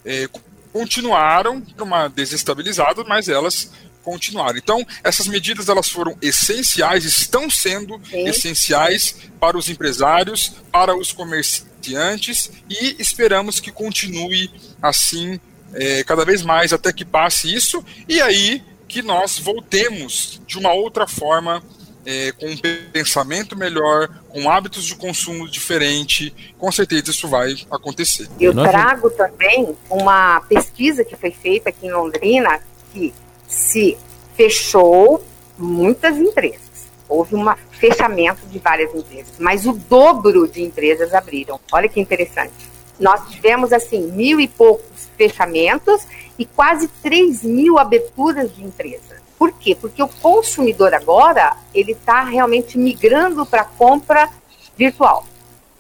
É, 0.06 0.28
continuaram 0.72 1.62
uma 1.80 2.08
desestabilizada, 2.08 3.04
mas 3.04 3.28
elas 3.28 3.72
continuaram. 4.04 4.58
Então, 4.58 4.86
essas 5.04 5.28
medidas 5.28 5.70
elas 5.70 5.90
foram 5.90 6.18
essenciais, 6.22 7.06
estão 7.06 7.50
sendo 7.50 8.02
Sim. 8.10 8.28
essenciais 8.28 9.16
para 9.40 9.58
os 9.58 9.70
empresários, 9.70 10.54
para 10.72 10.96
os 10.96 11.12
comerciantes 11.12 12.52
e 12.70 12.96
esperamos 13.00 13.60
que 13.60 13.72
continue 13.72 14.50
assim 14.82 15.40
é, 15.74 16.04
cada 16.04 16.26
vez 16.26 16.42
mais 16.42 16.74
até 16.74 16.92
que 16.92 17.06
passe 17.06 17.54
isso. 17.54 17.84
E 18.08 18.22
aí 18.22 18.64
que 18.88 19.02
nós 19.02 19.40
voltemos 19.40 20.42
de 20.46 20.58
uma 20.58 20.74
outra 20.74 21.08
forma, 21.08 21.64
é, 22.06 22.32
com 22.32 22.48
um 22.48 22.58
pensamento 22.92 23.56
melhor, 23.56 24.10
com 24.30 24.50
hábitos 24.50 24.86
de 24.86 24.96
consumo 24.96 25.50
diferente. 25.50 26.34
Com 26.58 26.72
certeza 26.72 27.12
isso 27.12 27.28
vai 27.28 27.56
acontecer. 27.70 28.28
Eu 28.40 28.54
trago 28.54 29.10
também 29.12 29.76
uma 29.90 30.42
pesquisa 30.42 31.04
que 31.04 31.16
foi 31.16 31.32
feita 31.32 31.70
aqui 31.70 31.88
em 31.88 31.92
Londrina 31.92 32.60
que 32.94 33.14
se 33.48 33.98
fechou 34.36 35.24
muitas 35.58 36.18
empresas. 36.18 36.62
Houve 37.08 37.36
um 37.36 37.46
fechamento 37.72 38.46
de 38.48 38.58
várias 38.58 38.94
empresas, 38.96 39.34
mas 39.38 39.66
o 39.66 39.74
dobro 39.74 40.48
de 40.48 40.64
empresas 40.64 41.14
abriram. 41.14 41.60
Olha 41.72 41.90
que 41.90 42.00
interessante. 42.00 42.72
Nós 43.00 43.30
tivemos 43.30 43.74
assim 43.74 44.12
mil 44.12 44.40
e 44.40 44.48
poucos 44.48 45.10
fechamentos 45.18 46.06
e 46.42 46.46
quase 46.46 46.88
3 46.88 47.44
mil 47.44 47.78
aberturas 47.78 48.56
de 48.56 48.64
empresa. 48.64 49.22
Por 49.38 49.52
quê? 49.52 49.76
Porque 49.80 50.02
o 50.02 50.08
consumidor 50.08 50.92
agora 50.92 51.56
ele 51.72 51.92
está 51.92 52.24
realmente 52.24 52.80
migrando 52.80 53.46
para 53.46 53.64
compra 53.64 54.28
virtual. 54.76 55.24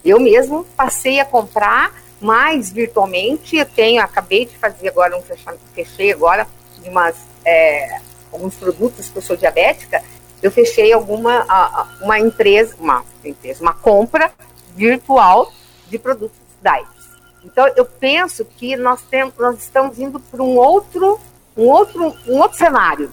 Eu 0.05 0.19
mesmo 0.19 0.63
passei 0.77 1.19
a 1.19 1.25
comprar 1.25 1.91
mais 2.19 2.71
virtualmente. 2.71 3.55
Eu 3.55 3.65
tenho, 3.65 4.03
acabei 4.03 4.45
de 4.45 4.55
fazer 4.55 4.89
agora 4.89 5.17
um 5.17 5.23
fechamento, 5.23 5.63
fechei 5.73 6.11
agora 6.11 6.47
de 6.79 6.89
umas, 6.89 7.15
é, 7.43 7.99
alguns 8.31 8.53
produtos 8.53 9.09
que 9.09 9.17
eu 9.17 9.21
sou 9.23 9.35
diabética. 9.35 10.03
Eu 10.43 10.51
fechei 10.51 10.93
alguma 10.93 11.87
uma 12.01 12.19
empresa, 12.19 12.75
uma 12.79 13.03
empresa, 13.25 13.63
uma 13.63 13.73
compra 13.73 14.31
virtual 14.75 15.51
de 15.87 15.97
produtos 15.97 16.37
diet. 16.61 17.00
Então 17.43 17.67
eu 17.75 17.85
penso 17.85 18.45
que 18.45 18.75
nós 18.75 19.01
temos, 19.03 19.35
nós 19.37 19.57
estamos 19.57 19.99
indo 19.99 20.19
para 20.19 20.41
um 20.41 20.57
outro, 20.57 21.19
um 21.57 21.67
outro, 21.67 22.15
um 22.27 22.39
outro 22.39 22.57
cenário. 22.57 23.11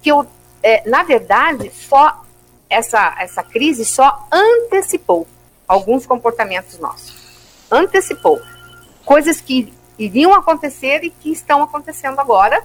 Que 0.00 0.10
eu, 0.10 0.26
é, 0.62 0.88
na 0.88 1.02
verdade, 1.02 1.70
só 1.70 2.22
essa 2.68 3.14
essa 3.18 3.42
crise 3.42 3.84
só 3.84 4.26
antecipou 4.30 5.26
alguns 5.66 6.06
comportamentos 6.06 6.78
nossos, 6.78 7.14
antecipou 7.70 8.40
coisas 9.04 9.40
que 9.40 9.72
iriam 9.98 10.34
acontecer 10.34 11.04
e 11.04 11.10
que 11.10 11.30
estão 11.30 11.62
acontecendo 11.62 12.18
agora 12.18 12.62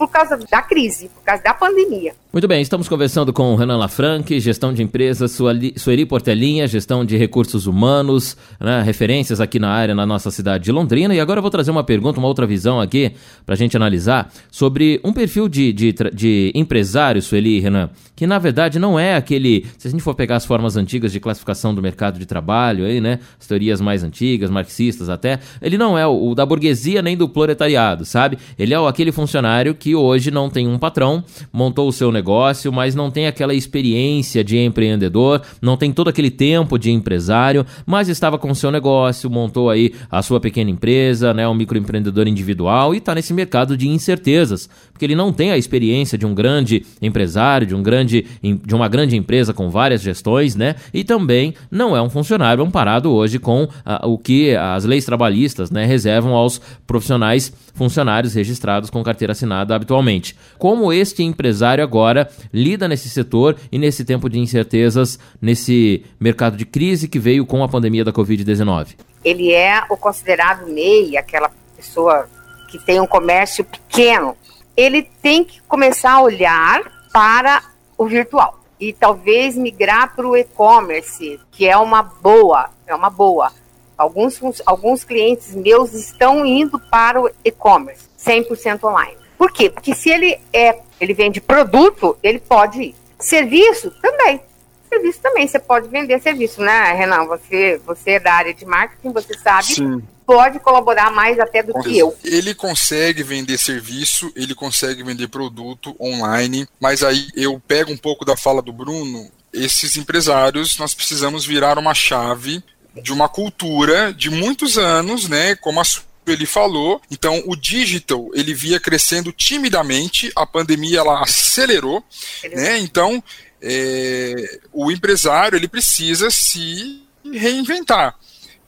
por 0.00 0.08
causa 0.08 0.34
da 0.50 0.62
crise, 0.62 1.10
por 1.10 1.22
causa 1.22 1.42
da 1.42 1.52
pandemia. 1.52 2.14
Muito 2.32 2.48
bem, 2.48 2.62
estamos 2.62 2.88
conversando 2.88 3.34
com 3.34 3.54
Renan 3.54 3.76
Lafranque, 3.76 4.40
gestão 4.40 4.72
de 4.72 4.82
empresas, 4.82 5.36
Sueli 5.76 6.06
Portelinha, 6.06 6.66
gestão 6.66 7.04
de 7.04 7.18
recursos 7.18 7.66
humanos, 7.66 8.34
né, 8.58 8.82
referências 8.82 9.40
aqui 9.42 9.58
na 9.58 9.68
área 9.68 9.94
na 9.94 10.06
nossa 10.06 10.30
cidade 10.30 10.64
de 10.64 10.72
Londrina. 10.72 11.14
E 11.14 11.20
agora 11.20 11.38
eu 11.38 11.42
vou 11.42 11.50
trazer 11.50 11.70
uma 11.70 11.84
pergunta, 11.84 12.18
uma 12.18 12.28
outra 12.28 12.46
visão 12.46 12.80
aqui 12.80 13.12
para 13.44 13.54
a 13.54 13.58
gente 13.58 13.76
analisar 13.76 14.32
sobre 14.50 15.00
um 15.04 15.12
perfil 15.12 15.48
de, 15.48 15.70
de, 15.72 15.92
de 16.14 16.52
empresário, 16.54 17.20
Sueli 17.20 17.58
e 17.58 17.60
Renan, 17.60 17.90
que 18.16 18.26
na 18.26 18.38
verdade 18.38 18.78
não 18.78 18.98
é 18.98 19.16
aquele. 19.16 19.66
Se 19.76 19.88
a 19.88 19.90
gente 19.90 20.02
for 20.02 20.14
pegar 20.14 20.36
as 20.36 20.46
formas 20.46 20.76
antigas 20.76 21.12
de 21.12 21.20
classificação 21.20 21.74
do 21.74 21.82
mercado 21.82 22.18
de 22.18 22.24
trabalho, 22.24 22.86
aí, 22.86 23.00
né, 23.02 23.18
as 23.38 23.46
teorias 23.46 23.80
mais 23.80 24.02
antigas, 24.04 24.48
marxistas 24.50 25.10
até, 25.10 25.40
ele 25.60 25.76
não 25.76 25.98
é 25.98 26.06
o, 26.06 26.30
o 26.30 26.34
da 26.34 26.46
burguesia 26.46 27.02
nem 27.02 27.16
do 27.16 27.28
proletariado, 27.28 28.04
sabe? 28.04 28.38
Ele 28.58 28.72
é 28.72 28.78
aquele 28.88 29.10
funcionário 29.10 29.74
que 29.74 29.89
hoje 29.94 30.30
não 30.30 30.48
tem 30.48 30.66
um 30.68 30.78
patrão, 30.78 31.24
montou 31.52 31.88
o 31.88 31.92
seu 31.92 32.10
negócio 32.10 32.20
negócio, 32.20 32.72
mas 32.72 32.94
não 32.94 33.10
tem 33.10 33.26
aquela 33.26 33.54
experiência 33.54 34.44
de 34.44 34.58
empreendedor, 34.58 35.42
não 35.60 35.76
tem 35.76 35.92
todo 35.92 36.08
aquele 36.08 36.30
tempo 36.30 36.78
de 36.78 36.90
empresário, 36.90 37.66
mas 37.86 38.08
estava 38.08 38.38
com 38.38 38.50
o 38.50 38.54
seu 38.54 38.70
negócio, 38.70 39.30
montou 39.30 39.70
aí 39.70 39.92
a 40.10 40.22
sua 40.22 40.38
pequena 40.38 40.70
empresa, 40.70 41.34
né, 41.34 41.48
um 41.48 41.54
microempreendedor 41.54 42.28
individual 42.28 42.94
e 42.94 42.98
está 42.98 43.14
nesse 43.14 43.32
mercado 43.32 43.76
de 43.76 43.88
incertezas, 43.88 44.68
porque 44.92 45.04
ele 45.04 45.14
não 45.14 45.32
tem 45.32 45.50
a 45.50 45.58
experiência 45.58 46.16
de 46.16 46.26
um 46.26 46.34
grande 46.34 46.84
empresário, 47.00 47.66
de 47.66 47.74
um 47.74 47.82
grande 47.82 48.26
de 48.42 48.74
uma 48.74 48.88
grande 48.88 49.16
empresa 49.16 49.52
com 49.52 49.70
várias 49.70 50.02
gestões, 50.02 50.54
né? 50.54 50.74
E 50.92 51.02
também 51.02 51.54
não 51.70 51.96
é 51.96 52.02
um 52.02 52.10
funcionário 52.10 52.62
amparado 52.62 53.10
hoje 53.10 53.38
com 53.38 53.68
ah, 53.84 54.06
o 54.06 54.18
que 54.18 54.54
as 54.54 54.84
leis 54.84 55.04
trabalhistas, 55.04 55.70
né, 55.70 55.84
reservam 55.84 56.34
aos 56.34 56.60
profissionais 56.86 57.52
funcionários 57.74 58.34
registrados 58.34 58.90
com 58.90 59.02
carteira 59.02 59.32
assinada 59.32 59.74
habitualmente. 59.80 60.36
Como 60.58 60.92
este 60.92 61.22
empresário 61.22 61.82
agora 61.82 62.30
lida 62.52 62.86
nesse 62.86 63.08
setor 63.08 63.56
e 63.72 63.78
nesse 63.78 64.04
tempo 64.04 64.28
de 64.28 64.38
incertezas, 64.38 65.18
nesse 65.40 66.04
mercado 66.20 66.56
de 66.56 66.64
crise 66.64 67.08
que 67.08 67.18
veio 67.18 67.46
com 67.46 67.64
a 67.64 67.68
pandemia 67.68 68.04
da 68.04 68.12
Covid-19? 68.12 68.96
Ele 69.24 69.52
é 69.52 69.82
o 69.90 69.96
considerado 69.96 70.66
MEI, 70.66 71.16
aquela 71.16 71.50
pessoa 71.76 72.28
que 72.70 72.78
tem 72.78 73.00
um 73.00 73.06
comércio 73.06 73.64
pequeno. 73.64 74.36
Ele 74.76 75.02
tem 75.02 75.44
que 75.44 75.60
começar 75.62 76.12
a 76.12 76.22
olhar 76.22 76.82
para 77.12 77.62
o 77.98 78.06
virtual 78.06 78.60
e 78.78 78.92
talvez 78.92 79.56
migrar 79.56 80.14
para 80.14 80.26
o 80.26 80.36
e-commerce, 80.36 81.38
que 81.50 81.68
é 81.68 81.76
uma 81.76 82.02
boa, 82.02 82.70
é 82.86 82.94
uma 82.94 83.10
boa. 83.10 83.52
Alguns, 83.98 84.40
alguns 84.64 85.04
clientes 85.04 85.54
meus 85.54 85.92
estão 85.92 86.46
indo 86.46 86.78
para 86.78 87.20
o 87.20 87.30
e-commerce, 87.44 88.08
100% 88.18 88.84
online. 88.84 89.19
Por 89.40 89.50
quê? 89.50 89.70
Porque 89.70 89.94
se 89.94 90.10
ele 90.10 90.38
é, 90.52 90.80
ele 91.00 91.14
vende 91.14 91.40
produto, 91.40 92.14
ele 92.22 92.38
pode 92.38 92.82
ir. 92.82 92.94
Serviço 93.18 93.90
também. 94.02 94.38
Serviço 94.86 95.18
também, 95.22 95.48
você 95.48 95.58
pode 95.58 95.88
vender 95.88 96.20
serviço, 96.20 96.60
né, 96.60 96.92
Renan? 96.92 97.24
Você, 97.24 97.80
você 97.86 98.10
é 98.10 98.20
da 98.20 98.34
área 98.34 98.52
de 98.52 98.66
marketing, 98.66 99.14
você 99.14 99.32
sabe. 99.38 99.64
Sim 99.64 100.02
pode 100.26 100.60
colaborar 100.60 101.10
mais 101.10 101.40
até 101.40 101.60
do 101.60 101.74
que 101.80 101.98
eu. 101.98 102.16
Ele 102.22 102.54
consegue 102.54 103.20
vender 103.24 103.58
serviço, 103.58 104.30
ele 104.36 104.54
consegue 104.54 105.02
vender 105.02 105.26
produto 105.26 105.96
online, 105.98 106.68
mas 106.78 107.02
aí 107.02 107.26
eu 107.34 107.60
pego 107.66 107.90
um 107.90 107.96
pouco 107.96 108.24
da 108.24 108.36
fala 108.36 108.62
do 108.62 108.72
Bruno. 108.72 109.28
Esses 109.52 109.96
empresários, 109.96 110.78
nós 110.78 110.94
precisamos 110.94 111.44
virar 111.44 111.78
uma 111.78 111.94
chave 111.94 112.62
de 113.02 113.12
uma 113.12 113.28
cultura 113.28 114.12
de 114.12 114.30
muitos 114.30 114.78
anos, 114.78 115.28
né? 115.28 115.56
Como 115.56 115.80
a 115.80 115.84
ele 116.30 116.46
falou. 116.46 117.00
Então, 117.10 117.42
o 117.46 117.56
digital 117.56 118.28
ele 118.34 118.54
via 118.54 118.80
crescendo 118.80 119.32
timidamente, 119.32 120.32
a 120.34 120.46
pandemia 120.46 121.00
ela 121.00 121.22
acelerou, 121.22 122.04
né? 122.52 122.78
Então, 122.78 123.22
é, 123.62 124.60
o 124.72 124.90
empresário 124.90 125.56
ele 125.56 125.68
precisa 125.68 126.30
se 126.30 127.02
reinventar. 127.24 128.16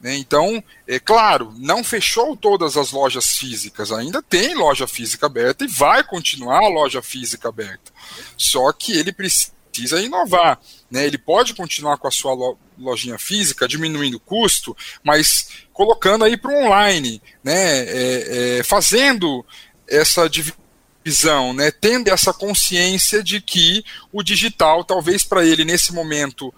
Né? 0.02 0.16
Então, 0.16 0.62
é 0.86 0.98
claro, 0.98 1.54
não 1.56 1.84
fechou 1.84 2.36
todas 2.36 2.76
as 2.76 2.90
lojas 2.90 3.36
físicas, 3.36 3.92
ainda 3.92 4.20
tem 4.20 4.54
loja 4.54 4.86
física 4.86 5.26
aberta 5.26 5.64
e 5.64 5.68
vai 5.68 6.02
continuar 6.02 6.58
a 6.58 6.68
loja 6.68 7.00
física 7.00 7.48
aberta. 7.48 7.92
Só 8.36 8.72
que 8.72 8.92
ele 8.92 9.12
precisa 9.12 10.02
inovar. 10.02 10.60
Né? 10.90 11.06
Ele 11.06 11.16
pode 11.16 11.54
continuar 11.54 11.98
com 11.98 12.08
a 12.08 12.10
sua 12.10 12.56
lojinha 12.76 13.16
física, 13.16 13.68
diminuindo 13.68 14.16
o 14.16 14.20
custo, 14.20 14.76
mas 15.04 15.48
colocando 15.72 16.24
aí 16.24 16.36
para 16.36 16.52
o 16.52 16.64
online, 16.64 17.20
né? 17.42 17.80
É, 17.80 18.58
é, 18.58 18.62
fazendo 18.62 19.44
essa 19.88 20.28
divisão, 20.28 21.52
né? 21.52 21.70
tendo 21.70 22.08
essa 22.08 22.32
consciência 22.32 23.22
de 23.22 23.40
que 23.40 23.84
o 24.12 24.22
digital, 24.22 24.84
talvez 24.84 25.24
para 25.24 25.44
ele 25.44 25.64
nesse 25.64 25.92
momento, 25.92 26.52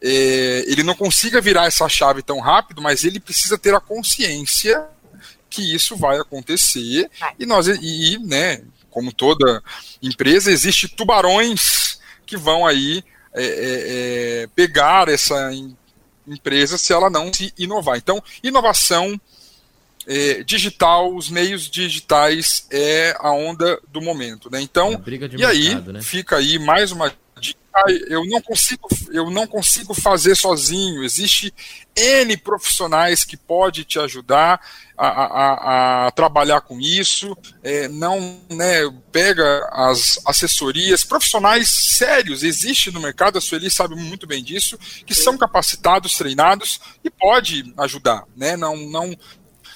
é, 0.00 0.64
ele 0.66 0.82
não 0.82 0.94
consiga 0.94 1.40
virar 1.40 1.66
essa 1.66 1.88
chave 1.88 2.22
tão 2.22 2.40
rápido, 2.40 2.80
mas 2.80 3.04
ele 3.04 3.20
precisa 3.20 3.58
ter 3.58 3.74
a 3.74 3.80
consciência 3.80 4.86
que 5.50 5.74
isso 5.74 5.96
vai 5.96 6.18
acontecer 6.18 7.10
e 7.38 7.46
nós 7.46 7.66
e, 7.66 8.18
né, 8.18 8.62
como 8.90 9.12
toda 9.12 9.62
empresa, 10.02 10.50
existe 10.50 10.88
tubarões 10.88 11.98
que 12.26 12.36
vão 12.36 12.66
aí 12.66 13.02
é, 13.34 13.42
é, 13.42 14.42
é, 14.42 14.46
pegar 14.54 15.08
essa 15.08 15.50
empresa 16.34 16.78
se 16.78 16.92
ela 16.92 17.10
não 17.10 17.32
se 17.32 17.52
inovar. 17.58 17.96
Então, 17.96 18.22
inovação 18.42 19.20
é, 20.06 20.42
digital, 20.42 21.14
os 21.14 21.28
meios 21.28 21.68
digitais 21.68 22.66
é 22.70 23.14
a 23.18 23.30
onda 23.30 23.78
do 23.88 24.00
momento. 24.00 24.50
Né? 24.50 24.60
Então, 24.62 24.92
é 24.92 24.94
e 24.94 25.18
mercado, 25.18 25.90
aí 25.90 25.92
né? 25.92 26.02
fica 26.02 26.36
aí 26.36 26.58
mais 26.58 26.92
uma 26.92 27.12
Eu 28.08 28.24
não 28.26 28.40
consigo, 28.40 28.88
eu 29.10 29.30
não 29.30 29.46
consigo 29.46 29.94
fazer 29.94 30.34
sozinho. 30.34 31.04
Existe 31.04 31.52
N 31.96 32.36
profissionais 32.36 33.24
que 33.24 33.36
pode 33.36 33.84
te 33.84 33.98
ajudar 33.98 34.60
a, 34.96 35.06
a, 35.06 36.06
a 36.06 36.10
trabalhar 36.10 36.60
com 36.60 36.80
isso, 36.80 37.36
é, 37.62 37.86
não 37.86 38.40
né, 38.50 38.82
pega 39.12 39.68
as 39.72 40.18
assessorias, 40.26 41.04
profissionais 41.04 41.68
sérios, 41.68 42.42
existe 42.42 42.90
no 42.90 43.00
mercado, 43.00 43.38
a 43.38 43.40
Sueli 43.40 43.70
sabe 43.70 43.94
muito 43.94 44.26
bem 44.26 44.42
disso, 44.42 44.76
que 45.06 45.14
são 45.14 45.38
capacitados, 45.38 46.14
treinados 46.14 46.80
e 47.04 47.10
pode 47.10 47.72
ajudar, 47.78 48.24
né? 48.36 48.56
Não, 48.56 48.76
não, 48.76 49.16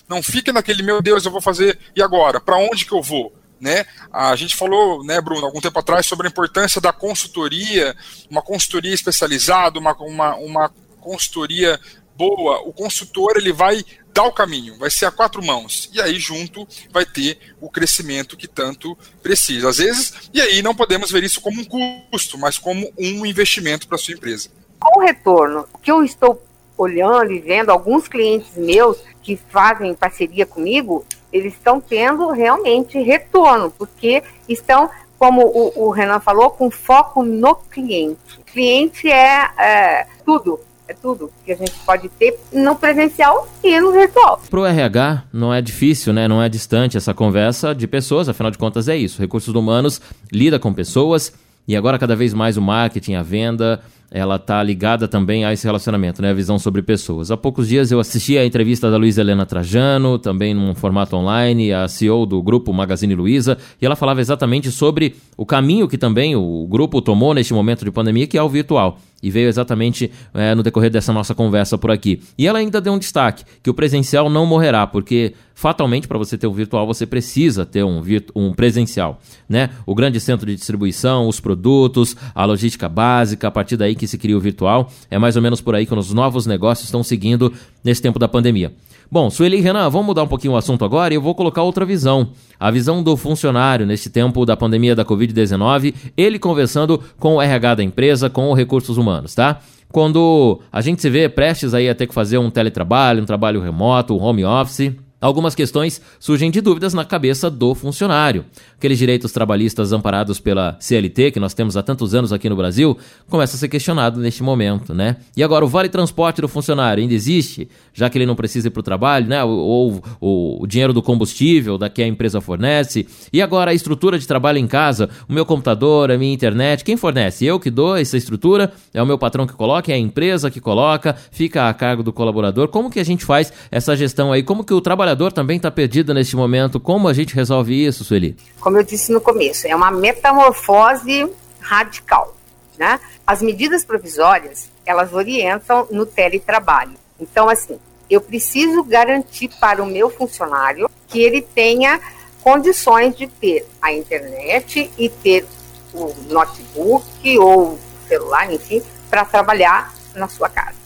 não 0.09 0.23
fique 0.23 0.51
naquele, 0.51 0.83
meu 0.83 1.01
Deus, 1.01 1.25
eu 1.25 1.31
vou 1.31 1.41
fazer, 1.41 1.79
e 1.95 2.03
agora? 2.03 2.41
Para 2.41 2.59
onde 2.59 2.85
que 2.85 2.93
eu 2.93 3.03
vou? 3.03 3.33
Né? 3.63 3.87
A 4.13 4.35
gente 4.35 4.57
falou, 4.57 5.05
né, 5.05 5.21
Bruno, 5.21 5.47
algum 5.47 5.61
tempo 5.61 5.79
atrás 5.79 6.05
sobre 6.05 6.27
a 6.27 6.31
importância 6.31 6.81
da 6.81 6.93
consultoria, 6.93 7.95
uma 8.29 8.43
consultoria 8.43 8.93
especializada, 8.93 9.79
uma, 9.79 9.95
uma, 10.01 10.35
uma 10.35 10.75
consultoria 11.01 11.79
boa, 12.17 12.61
o 12.67 12.73
consultor 12.73 13.37
ele 13.37 13.53
vai 13.53 13.85
dar 14.13 14.25
o 14.25 14.33
caminho, 14.33 14.77
vai 14.79 14.91
ser 14.91 15.07
a 15.07 15.13
quatro 15.13 15.41
mãos. 15.45 15.89
E 15.93 16.01
aí, 16.01 16.19
junto, 16.19 16.67
vai 16.91 17.07
ter 17.07 17.39
o 17.61 17.71
crescimento 17.71 18.37
que 18.37 18.49
tanto 18.49 18.99
precisa. 19.23 19.69
Às 19.69 19.79
vezes, 19.79 20.13
e 20.35 20.41
aí 20.41 20.61
não 20.61 20.75
podemos 20.75 21.13
ver 21.13 21.23
isso 21.23 21.41
como 21.41 21.61
um 21.61 22.09
custo, 22.11 22.37
mas 22.37 22.59
como 22.59 22.93
um 22.99 23.25
investimento 23.25 23.87
para 23.87 23.95
a 23.95 23.99
sua 23.99 24.15
empresa. 24.15 24.51
Qual 24.81 24.97
o 24.97 25.07
retorno? 25.07 25.69
que 25.81 25.93
eu 25.93 26.03
estou 26.05 26.43
olhando 26.77 27.31
e 27.31 27.39
vendo, 27.39 27.71
alguns 27.71 28.09
clientes 28.09 28.57
meus 28.57 28.99
que 29.23 29.37
fazem 29.37 29.95
parceria 29.95 30.45
comigo, 30.45 31.07
eles 31.33 31.55
estão 31.55 31.81
tendo 31.81 32.29
realmente 32.31 32.99
retorno, 33.01 33.71
porque 33.71 34.23
estão, 34.49 34.91
como 35.19 35.43
o, 35.43 35.87
o 35.87 35.91
Renan 35.91 36.21
falou, 36.21 36.51
com 36.51 36.71
foco 36.71 37.23
no 37.23 37.55
cliente. 37.55 38.39
O 38.39 38.45
cliente 38.45 39.09
é, 39.09 39.51
é 39.59 40.07
tudo 40.25 40.61
é 40.93 40.95
tudo 40.95 41.31
que 41.45 41.53
a 41.53 41.57
gente 41.57 41.73
pode 41.87 42.09
ter 42.11 42.39
no 42.53 42.77
presencial 42.77 43.49
e 43.65 43.81
no 43.81 43.93
virtual. 43.93 44.41
Para 44.51 44.61
o 44.61 44.67
RH 44.67 45.25
não 45.33 45.53
é 45.53 45.63
difícil, 45.63 46.13
né? 46.13 46.29
Não 46.29 46.43
é 46.43 46.49
distante 46.49 46.97
essa 46.97 47.15
conversa 47.15 47.75
de 47.75 47.87
pessoas, 47.87 48.29
afinal 48.29 48.51
de 48.51 48.59
contas 48.59 48.89
é 48.89 48.97
isso. 48.97 49.21
Recursos 49.21 49.55
humanos 49.55 50.01
lida 50.31 50.59
com 50.59 50.73
pessoas 50.73 51.33
e 51.67 51.77
agora 51.77 51.99
cada 51.99 52.15
vez 52.15 52.35
mais 52.35 52.57
o 52.57 52.63
marketing, 52.63 53.15
a 53.15 53.23
venda, 53.23 53.81
ela 54.13 54.39
tá 54.39 54.63
ligada 54.63 55.09
também 55.09 55.45
a 55.45 55.53
esse 55.53 55.67
relacionamento, 55.67 56.21
né? 56.21 56.31
A 56.31 56.35
visão 56.35 56.59
sobre 56.59 56.83
pessoas. 56.83 57.31
Há 57.31 57.37
poucos 57.37 57.67
dias 57.67 57.91
eu 57.91 57.99
assisti 57.99 58.37
a 58.37 58.45
entrevista 58.45 58.91
da 58.91 58.99
Luísa 58.99 59.23
Helena 59.23 59.47
Trajano, 59.47 60.19
também 60.19 60.53
num 60.53 60.75
formato 60.75 61.17
online, 61.17 61.73
a 61.73 61.89
CEO 61.89 62.27
do 62.27 62.43
grupo 62.43 62.73
Magazine 62.75 63.15
Luiza, 63.15 63.57
e 63.81 63.87
ela 63.87 63.97
falava 63.97 64.21
exatamente 64.21 64.71
sobre 64.71 65.17
o 65.37 65.47
caminho 65.47 65.89
que 65.89 65.97
também 65.97 66.37
o 66.37 66.67
grupo 66.69 67.01
tomou 67.01 67.33
neste 67.33 67.55
momento 67.55 67.85
de 67.87 67.91
pandemia, 67.91 68.27
que 68.27 68.37
é 68.37 68.43
o 68.43 68.49
virtual. 68.51 68.99
E 69.23 69.31
veio 69.31 69.49
exatamente 69.49 70.11
é, 70.35 70.53
no 70.53 70.65
decorrer 70.65 70.91
dessa 70.91 71.13
nossa 71.13 71.33
conversa 71.33 71.79
por 71.79 71.93
aqui. 71.93 72.21
E 72.37 72.47
ela 72.47 72.59
ainda 72.59 72.81
deu 72.81 72.93
um 72.93 72.99
destaque: 72.99 73.45
que 73.63 73.71
o 73.71 73.75
presencial 73.75 74.29
não 74.29 74.45
morrerá, 74.45 74.85
porque 74.85 75.35
fatalmente 75.55 76.09
para 76.09 76.19
você 76.19 76.37
ter 76.37 76.49
o 76.49 76.53
virtual 76.53 76.87
você 76.87 77.07
precisa 77.07 77.65
ter 77.65 77.85
um, 77.85 78.03
um 78.35 78.53
presencial. 78.53 79.21
Né? 79.49 79.71
O 79.87 79.95
grande 79.95 80.19
centro 80.19 80.45
de 80.45 80.57
distribuição, 80.57 81.29
os 81.29 81.39
produtos, 81.39 82.17
a 82.35 82.45
logística 82.45 82.89
básica, 82.89 83.47
a 83.47 83.51
partir 83.51 83.77
daí 83.77 83.95
que 84.03 84.09
se 84.09 84.19
cria 84.19 84.37
o 84.37 84.41
virtual. 84.41 84.91
É 85.09 85.17
mais 85.17 85.37
ou 85.37 85.43
menos 85.43 85.61
por 85.61 85.77
aí 85.77 85.87
que 85.87 85.95
os 85.95 86.13
novos 86.13 86.45
negócios 86.45 86.87
estão 86.87 87.05
seguindo 87.05 87.53
nesse 87.85 88.03
tempo 88.03 88.19
da 88.19 88.27
pandemia. 88.27 88.73
Bom, 89.09 89.31
Sueli 89.31 89.59
e 89.59 89.61
Renan, 89.61 89.89
vamos 89.89 90.07
mudar 90.07 90.25
um 90.25 90.27
pouquinho 90.27 90.55
o 90.55 90.57
assunto 90.57 90.85
agora 90.85 91.15
e 91.15 91.17
eu 91.17 91.23
vou 91.23 91.37
colocar 91.37 91.63
outra 91.63 91.85
visão. 91.85 92.31
A 92.59 92.69
visão 92.71 93.01
do 93.01 93.17
funcionário 93.17 93.87
neste 93.87 94.11
tempo 94.11 94.45
da 94.45 94.57
pandemia 94.57 94.97
da 94.97 95.05
Covid-19, 95.05 95.95
ele 96.17 96.37
conversando 96.37 97.01
com 97.21 97.37
o 97.37 97.43
RH 97.43 97.77
da 97.77 97.83
empresa, 97.85 98.29
com 98.29 98.51
os 98.51 98.59
recursos 98.59 98.97
humanos, 98.97 99.37
tá? 99.37 99.61
Quando 99.93 100.61
a 100.73 100.81
gente 100.81 101.01
se 101.01 101.09
vê 101.09 101.29
prestes 101.29 101.75
aí 101.75 101.89
a 101.89 101.95
ter 101.95 102.09
que 102.09 102.15
fazer 102.15 102.39
um 102.39 102.51
teletrabalho, 102.51 103.23
um 103.23 103.27
trabalho 103.27 103.61
remoto, 103.61 104.17
um 104.17 104.23
home 104.23 104.45
office, 104.45 104.93
Algumas 105.23 105.55
questões 105.55 106.03
surgem 106.19 106.51
de 106.51 106.61
dúvidas 106.61 106.93
na 106.93 107.05
cabeça 107.05 107.49
do 107.49 107.77
funcionário. 107.77 108.45
Aqueles 108.77 108.99
direitos 108.99 109.31
trabalhistas 109.31 109.93
amparados 109.93 110.41
pela 110.41 110.77
CLT, 110.81 111.31
que 111.31 111.39
nós 111.39 111.55
temos 111.55 111.77
há 111.77 111.83
tantos 111.83 112.13
anos 112.13 112.33
aqui 112.33 112.49
no 112.49 112.57
Brasil, 112.57 112.99
começa 113.31 113.55
a 113.55 113.59
ser 113.59 113.69
questionado 113.69 114.19
neste 114.19 114.43
momento, 114.43 114.93
né? 114.93 115.19
E 115.37 115.45
agora, 115.45 115.65
o 115.65 115.69
vale 115.69 115.89
transporte 115.89 116.41
do 116.41 116.49
funcionário 116.49 117.01
ainda 117.01 117.15
existe, 117.15 117.69
já 117.95 118.11
que 118.11 118.19
ele 118.19 118.27
não 118.27 118.35
precisa 118.35 118.67
ir 118.67 118.73
para 118.73 118.81
o 118.81 118.83
trabalho, 118.83 119.29
né? 119.29 119.45
Ou, 119.45 120.03
ou, 120.21 120.61
o 120.61 120.67
dinheiro 120.67 120.93
do 120.93 121.01
combustível 121.01 121.79
da 121.79 121.89
que 121.89 122.03
a 122.03 122.07
empresa 122.09 122.41
fornece. 122.41 123.07
E 123.33 123.41
agora, 123.41 123.71
a 123.71 123.75
estrutura 123.75 124.19
de 124.19 124.27
trabalho 124.27 124.59
em 124.59 124.67
casa, 124.67 125.09
o 125.29 125.33
meu 125.33 125.47
computador, 125.47 126.11
a 126.11 126.19
minha 126.19 126.35
internet, 126.35 126.83
quem 126.83 126.97
fornece? 126.97 127.45
Eu 127.45 127.61
que 127.61 127.71
dou 127.71 127.97
essa 127.97 128.17
estrutura? 128.17 128.73
É 128.93 129.01
o 129.01 129.07
meu 129.07 129.17
patrão 129.17 129.47
que 129.47 129.53
coloca? 129.53 129.93
É 129.93 129.95
a 129.95 129.99
empresa 129.99 130.51
que 130.51 130.61
coloca? 130.61 131.15
Fica 131.31 131.69
a 131.69 131.75
cargo 131.75 132.03
do 132.03 132.13
colaborador? 132.13 132.67
Como 132.67 132.91
que 132.91 132.99
a 132.99 133.05
gente 133.05 133.25
faz 133.25 133.53
essa 133.71 133.97
gestão 133.97 134.33
aí? 134.33 134.43
Como 134.43 134.65
que 134.65 134.75
o 134.75 134.81
trabalhador 134.81 135.12
trabalhador 135.13 135.33
também 135.33 135.57
está 135.57 135.71
perdido 135.71 136.15
neste 136.15 136.35
momento. 136.37 136.81
Como 136.81 137.09
a 137.09 137.13
gente 137.13 137.35
resolve 137.35 137.87
isso, 137.87 138.05
Sueli? 138.05 138.37
Como 138.61 138.77
eu 138.79 138.83
disse 138.83 139.13
no 139.13 139.21
começo, 139.21 139.67
é 139.67 139.75
uma 139.75 139.91
metamorfose 139.91 141.29
radical. 141.61 142.35
Né? 142.79 142.99
As 143.27 143.43
medidas 143.43 143.85
provisórias, 143.85 144.71
elas 144.85 145.13
orientam 145.13 145.87
no 145.91 146.07
teletrabalho. 146.07 146.95
Então, 147.21 147.49
assim, 147.49 147.79
eu 148.11 148.21
preciso 148.21 148.83
garantir 148.83 149.49
para 149.61 149.83
o 149.83 149.87
meu 149.87 150.11
funcionário 150.11 150.91
que 151.09 151.21
ele 151.21 151.43
tenha 151.43 152.01
condições 152.43 153.17
de 153.17 153.27
ter 153.27 153.67
a 153.81 153.93
internet 153.93 154.91
e 154.99 155.09
ter 155.09 155.47
o 155.95 156.13
notebook 156.31 157.39
ou 157.39 157.79
celular, 158.09 158.53
enfim, 158.53 158.83
para 159.09 159.25
trabalhar 159.25 159.95
na 160.17 160.29
sua 160.29 160.49
casa. 160.49 160.77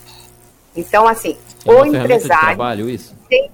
Então, 0.76 1.08
assim, 1.08 1.36
é 1.64 1.72
o 1.72 1.86
empresário 1.86 2.56
trabalho, 2.56 2.98
tem, 3.28 3.50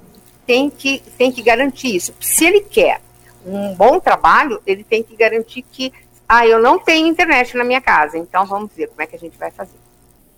tem 0.46 0.70
que, 0.70 1.00
tem 1.16 1.31
que 1.31 1.42
garantir 1.42 1.94
isso. 1.94 2.14
Se 2.20 2.44
ele 2.44 2.61
quer 2.61 3.00
um 3.44 3.74
bom 3.74 3.98
trabalho, 3.98 4.61
ele 4.66 4.85
tem 4.85 5.02
que 5.02 5.16
garantir 5.16 5.62
que, 5.62 5.92
ah, 6.28 6.46
eu 6.46 6.61
não 6.61 6.78
tenho 6.78 7.07
internet 7.07 7.57
na 7.57 7.64
minha 7.64 7.81
casa, 7.81 8.16
então 8.18 8.46
vamos 8.46 8.70
ver 8.74 8.88
como 8.88 9.02
é 9.02 9.07
que 9.07 9.16
a 9.16 9.18
gente 9.18 9.37
vai 9.38 9.50
fazer. 9.50 9.78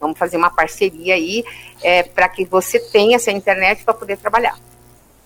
Vamos 0.01 0.19
fazer 0.19 0.37
uma 0.37 0.51
parceria 0.51 1.15
aí 1.15 1.45
é, 1.83 2.03
para 2.03 2.29
que 2.29 2.45
você 2.45 2.79
tenha 2.79 3.17
essa 3.17 3.31
internet 3.31 3.85
para 3.85 3.95
poder 3.95 4.17
trabalhar. 4.17 4.59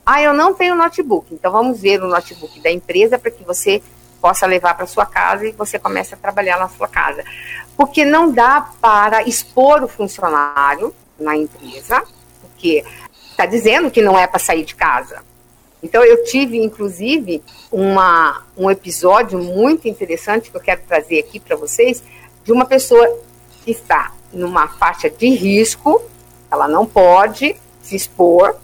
Ah, 0.05 0.23
eu 0.23 0.33
não 0.33 0.55
tenho 0.55 0.75
notebook, 0.75 1.35
então 1.35 1.53
vamos 1.53 1.81
ver 1.81 2.03
o 2.03 2.09
notebook 2.09 2.61
da 2.61 2.71
empresa 2.71 3.19
para 3.19 3.31
que 3.31 3.45
você 3.45 3.83
possa 4.21 4.47
levar 4.47 4.75
para 4.75 4.87
sua 4.87 5.07
casa 5.07 5.47
e 5.47 5.53
você 5.53 5.79
comece 5.79 6.14
a 6.14 6.17
trabalhar 6.17 6.59
na 6.59 6.69
sua 6.69 6.88
casa. 6.88 7.25
Porque 7.77 8.05
não 8.05 8.33
dá 8.33 8.71
para 8.81 9.23
expor 9.23 9.83
o 9.83 9.88
funcionário 9.88 10.95
na 11.19 11.37
empresa, 11.37 12.03
porque 12.41 12.85
está 13.38 13.46
dizendo 13.46 13.88
que 13.88 14.03
não 14.03 14.18
é 14.18 14.27
para 14.27 14.40
sair 14.40 14.64
de 14.64 14.74
casa. 14.74 15.22
Então 15.81 16.03
eu 16.03 16.24
tive, 16.24 16.59
inclusive, 16.59 17.40
uma, 17.70 18.42
um 18.57 18.68
episódio 18.68 19.38
muito 19.38 19.87
interessante 19.87 20.51
que 20.51 20.57
eu 20.57 20.61
quero 20.61 20.81
trazer 20.88 21.20
aqui 21.20 21.38
para 21.38 21.55
vocês, 21.55 22.03
de 22.42 22.51
uma 22.51 22.64
pessoa 22.64 23.07
que 23.64 23.70
está 23.70 24.11
numa 24.33 24.66
faixa 24.66 25.09
de 25.09 25.29
risco, 25.29 26.03
ela 26.51 26.66
não 26.66 26.85
pode 26.85 27.55
se 27.81 27.94
expor, 27.94 28.57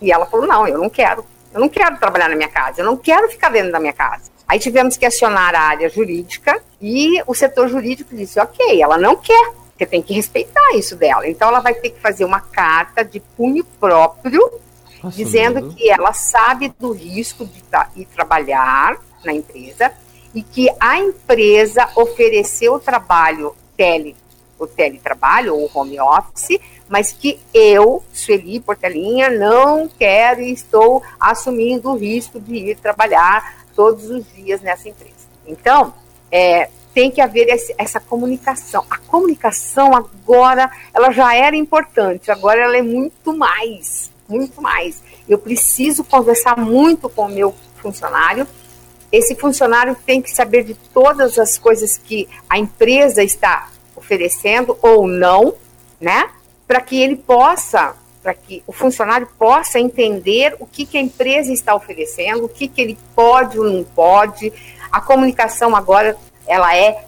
e 0.00 0.12
ela 0.12 0.26
falou, 0.26 0.46
não, 0.46 0.68
eu 0.68 0.76
não 0.76 0.90
quero, 0.90 1.24
eu 1.54 1.58
não 1.58 1.68
quero 1.68 1.98
trabalhar 1.98 2.28
na 2.28 2.36
minha 2.36 2.50
casa, 2.50 2.82
eu 2.82 2.84
não 2.84 2.98
quero 2.98 3.30
ficar 3.30 3.48
dentro 3.48 3.72
da 3.72 3.80
minha 3.80 3.94
casa. 3.94 4.30
Aí 4.46 4.58
tivemos 4.58 4.98
que 4.98 5.06
acionar 5.06 5.54
a 5.54 5.60
área 5.60 5.88
jurídica 5.88 6.60
e 6.82 7.22
o 7.26 7.34
setor 7.34 7.68
jurídico 7.68 8.14
disse, 8.14 8.38
ok, 8.38 8.82
ela 8.82 8.98
não 8.98 9.16
quer 9.16 9.52
você 9.78 9.86
tem 9.86 10.02
que 10.02 10.12
respeitar 10.12 10.74
isso 10.74 10.96
dela. 10.96 11.28
Então, 11.28 11.48
ela 11.48 11.60
vai 11.60 11.72
ter 11.72 11.90
que 11.90 12.00
fazer 12.00 12.24
uma 12.24 12.40
carta 12.40 13.04
de 13.04 13.20
punho 13.20 13.64
próprio, 13.64 14.50
Nossa, 15.02 15.16
dizendo 15.16 15.72
que 15.72 15.88
ela 15.88 16.12
sabe 16.12 16.74
do 16.78 16.90
risco 16.90 17.46
de 17.46 17.62
ir 17.94 18.06
trabalhar 18.06 18.98
na 19.24 19.32
empresa 19.32 19.92
e 20.34 20.42
que 20.42 20.68
a 20.80 20.98
empresa 20.98 21.88
ofereceu 21.94 22.74
o 22.74 22.80
trabalho 22.80 23.54
tele, 23.76 24.16
o 24.58 24.66
teletrabalho 24.66 25.54
ou 25.54 25.70
home 25.72 26.00
office, 26.00 26.58
mas 26.88 27.12
que 27.12 27.38
eu, 27.54 28.02
Sueli 28.12 28.58
Portelinha, 28.58 29.30
não 29.30 29.88
quero 29.88 30.40
e 30.40 30.52
estou 30.52 31.02
assumindo 31.20 31.90
o 31.90 31.96
risco 31.96 32.40
de 32.40 32.54
ir 32.54 32.76
trabalhar 32.76 33.64
todos 33.76 34.10
os 34.10 34.24
dias 34.34 34.60
nessa 34.60 34.88
empresa. 34.88 35.14
Então, 35.46 35.94
é, 36.32 36.68
tem 36.98 37.12
que 37.12 37.20
haver 37.20 37.48
esse, 37.48 37.72
essa 37.78 38.00
comunicação. 38.00 38.84
A 38.90 38.98
comunicação 38.98 39.94
agora, 39.94 40.68
ela 40.92 41.12
já 41.12 41.32
era 41.32 41.54
importante, 41.54 42.28
agora 42.28 42.60
ela 42.60 42.76
é 42.76 42.82
muito 42.82 43.32
mais, 43.32 44.10
muito 44.28 44.60
mais. 44.60 45.00
Eu 45.28 45.38
preciso 45.38 46.02
conversar 46.02 46.58
muito 46.58 47.08
com 47.08 47.26
o 47.26 47.28
meu 47.28 47.54
funcionário. 47.76 48.48
Esse 49.12 49.36
funcionário 49.36 49.96
tem 50.04 50.20
que 50.20 50.32
saber 50.32 50.64
de 50.64 50.74
todas 50.74 51.38
as 51.38 51.56
coisas 51.56 51.96
que 51.96 52.28
a 52.50 52.58
empresa 52.58 53.22
está 53.22 53.68
oferecendo 53.94 54.76
ou 54.82 55.06
não, 55.06 55.54
né? 56.00 56.28
Para 56.66 56.80
que 56.80 57.00
ele 57.00 57.14
possa, 57.14 57.94
para 58.20 58.34
que 58.34 58.60
o 58.66 58.72
funcionário 58.72 59.28
possa 59.38 59.78
entender 59.78 60.56
o 60.58 60.66
que, 60.66 60.84
que 60.84 60.98
a 60.98 61.00
empresa 61.00 61.52
está 61.52 61.76
oferecendo, 61.76 62.46
o 62.46 62.48
que, 62.48 62.66
que 62.66 62.80
ele 62.80 62.98
pode 63.14 63.56
ou 63.56 63.70
não 63.70 63.84
pode. 63.84 64.52
A 64.90 65.00
comunicação 65.00 65.76
agora 65.76 66.16
ela 66.48 66.74
é 66.74 67.06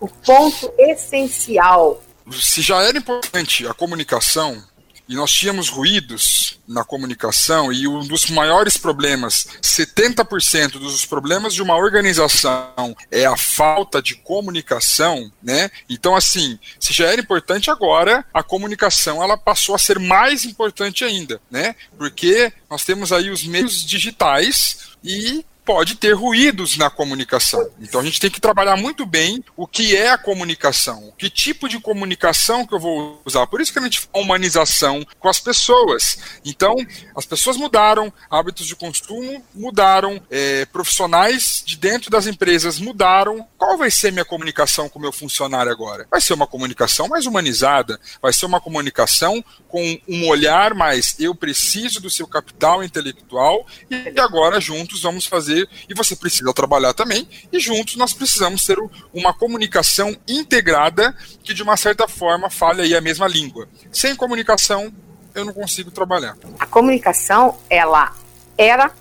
o 0.00 0.08
ponto 0.08 0.72
essencial. 0.78 2.02
Se 2.32 2.62
já 2.62 2.82
era 2.82 2.96
importante 2.96 3.66
a 3.66 3.74
comunicação, 3.74 4.62
e 5.10 5.14
nós 5.16 5.32
tínhamos 5.32 5.68
ruídos 5.68 6.60
na 6.68 6.84
comunicação, 6.84 7.72
e 7.72 7.88
um 7.88 8.06
dos 8.06 8.30
maiores 8.30 8.76
problemas, 8.76 9.48
70% 9.60 10.78
dos 10.78 11.04
problemas 11.04 11.52
de 11.52 11.60
uma 11.60 11.76
organização 11.76 12.96
é 13.10 13.26
a 13.26 13.36
falta 13.36 14.00
de 14.00 14.14
comunicação, 14.14 15.30
né? 15.42 15.68
Então, 15.88 16.14
assim, 16.14 16.56
se 16.78 16.92
já 16.92 17.06
era 17.06 17.20
importante 17.20 17.72
agora, 17.72 18.24
a 18.32 18.40
comunicação 18.40 19.20
ela 19.20 19.36
passou 19.36 19.74
a 19.74 19.78
ser 19.78 19.98
mais 19.98 20.44
importante 20.44 21.02
ainda, 21.02 21.40
né? 21.50 21.74
Porque 21.98 22.52
nós 22.70 22.84
temos 22.84 23.12
aí 23.12 23.30
os 23.30 23.42
meios 23.42 23.84
digitais 23.84 24.90
e 25.02 25.44
pode 25.70 25.94
ter 25.94 26.14
ruídos 26.14 26.76
na 26.76 26.90
comunicação. 26.90 27.70
Então 27.80 28.00
a 28.00 28.04
gente 28.04 28.18
tem 28.18 28.28
que 28.28 28.40
trabalhar 28.40 28.76
muito 28.76 29.06
bem 29.06 29.40
o 29.56 29.68
que 29.68 29.94
é 29.96 30.10
a 30.10 30.18
comunicação, 30.18 31.12
que 31.16 31.30
tipo 31.30 31.68
de 31.68 31.78
comunicação 31.78 32.66
que 32.66 32.74
eu 32.74 32.80
vou 32.80 33.22
usar. 33.24 33.46
Por 33.46 33.60
isso 33.60 33.72
que 33.72 33.78
a 33.78 33.82
gente 33.82 34.00
fala 34.00 34.24
humanização 34.24 35.06
com 35.20 35.28
as 35.28 35.38
pessoas. 35.38 36.18
Então, 36.44 36.74
as 37.16 37.24
pessoas 37.24 37.56
mudaram, 37.56 38.12
hábitos 38.28 38.66
de 38.66 38.74
consumo 38.74 39.44
mudaram, 39.54 40.20
é, 40.28 40.64
profissionais 40.64 41.62
de 41.64 41.76
dentro 41.76 42.10
das 42.10 42.26
empresas 42.26 42.80
mudaram. 42.80 43.46
Qual 43.56 43.78
vai 43.78 43.92
ser 43.92 44.10
minha 44.10 44.24
comunicação 44.24 44.88
com 44.88 44.98
o 44.98 45.02
meu 45.02 45.12
funcionário 45.12 45.70
agora? 45.70 46.04
Vai 46.10 46.20
ser 46.20 46.34
uma 46.34 46.48
comunicação 46.48 47.06
mais 47.06 47.26
humanizada, 47.26 48.00
vai 48.20 48.32
ser 48.32 48.46
uma 48.46 48.60
comunicação 48.60 49.44
com 49.68 50.00
um 50.08 50.28
olhar 50.28 50.74
mais 50.74 51.14
eu 51.20 51.32
preciso 51.32 52.00
do 52.00 52.10
seu 52.10 52.26
capital 52.26 52.82
intelectual 52.82 53.64
e 53.88 54.18
agora 54.18 54.60
juntos 54.60 55.02
vamos 55.02 55.26
fazer 55.26 55.59
e 55.88 55.94
você 55.94 56.14
precisa 56.16 56.52
trabalhar 56.52 56.92
também, 56.92 57.28
e 57.52 57.58
juntos 57.58 57.96
nós 57.96 58.12
precisamos 58.12 58.64
ter 58.64 58.78
uma 59.12 59.32
comunicação 59.32 60.16
integrada 60.28 61.14
que 61.42 61.54
de 61.54 61.62
uma 61.62 61.76
certa 61.76 62.06
forma 62.08 62.50
fale 62.50 62.82
aí 62.82 62.94
a 62.94 63.00
mesma 63.00 63.26
língua. 63.26 63.68
Sem 63.92 64.14
comunicação, 64.14 64.92
eu 65.34 65.44
não 65.44 65.52
consigo 65.52 65.90
trabalhar. 65.90 66.36
A 66.58 66.66
comunicação, 66.66 67.58
ela 67.68 68.14
era, 68.56 68.92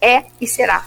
é 0.00 0.24
e 0.40 0.46
será 0.46 0.86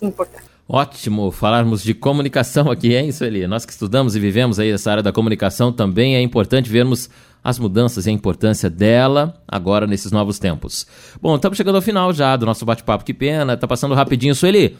importante. 0.00 0.47
Ótimo 0.70 1.30
falarmos 1.30 1.82
de 1.82 1.94
comunicação 1.94 2.70
aqui, 2.70 2.94
hein, 2.94 3.10
Sueli? 3.10 3.46
Nós 3.46 3.64
que 3.64 3.72
estudamos 3.72 4.14
e 4.14 4.20
vivemos 4.20 4.58
aí 4.58 4.70
essa 4.70 4.90
área 4.90 5.02
da 5.02 5.10
comunicação, 5.10 5.72
também 5.72 6.14
é 6.14 6.20
importante 6.20 6.68
vermos 6.68 7.08
as 7.42 7.58
mudanças 7.58 8.04
e 8.04 8.10
a 8.10 8.12
importância 8.12 8.68
dela 8.68 9.40
agora 9.48 9.86
nesses 9.86 10.12
novos 10.12 10.38
tempos. 10.38 10.86
Bom, 11.22 11.36
estamos 11.36 11.56
chegando 11.56 11.76
ao 11.76 11.80
final 11.80 12.12
já 12.12 12.36
do 12.36 12.44
nosso 12.44 12.66
bate-papo. 12.66 13.02
Que 13.02 13.14
pena, 13.14 13.56
tá 13.56 13.66
passando 13.66 13.94
rapidinho, 13.94 14.34
Sueli. 14.34 14.76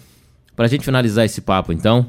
Para 0.55 0.67
a 0.67 0.69
gente 0.69 0.85
finalizar 0.85 1.25
esse 1.25 1.41
papo, 1.41 1.73
então, 1.73 2.09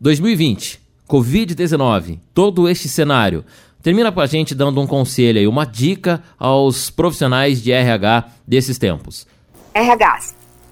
2020, 0.00 0.80
Covid-19, 1.06 2.20
todo 2.32 2.66
este 2.66 2.88
cenário. 2.88 3.44
Termina 3.82 4.10
com 4.10 4.20
a 4.22 4.26
gente 4.26 4.54
dando 4.54 4.80
um 4.80 4.86
conselho 4.86 5.38
aí, 5.38 5.46
uma 5.46 5.66
dica 5.66 6.22
aos 6.38 6.88
profissionais 6.88 7.62
de 7.62 7.72
RH 7.72 8.24
desses 8.46 8.78
tempos. 8.78 9.26
RH, 9.74 10.18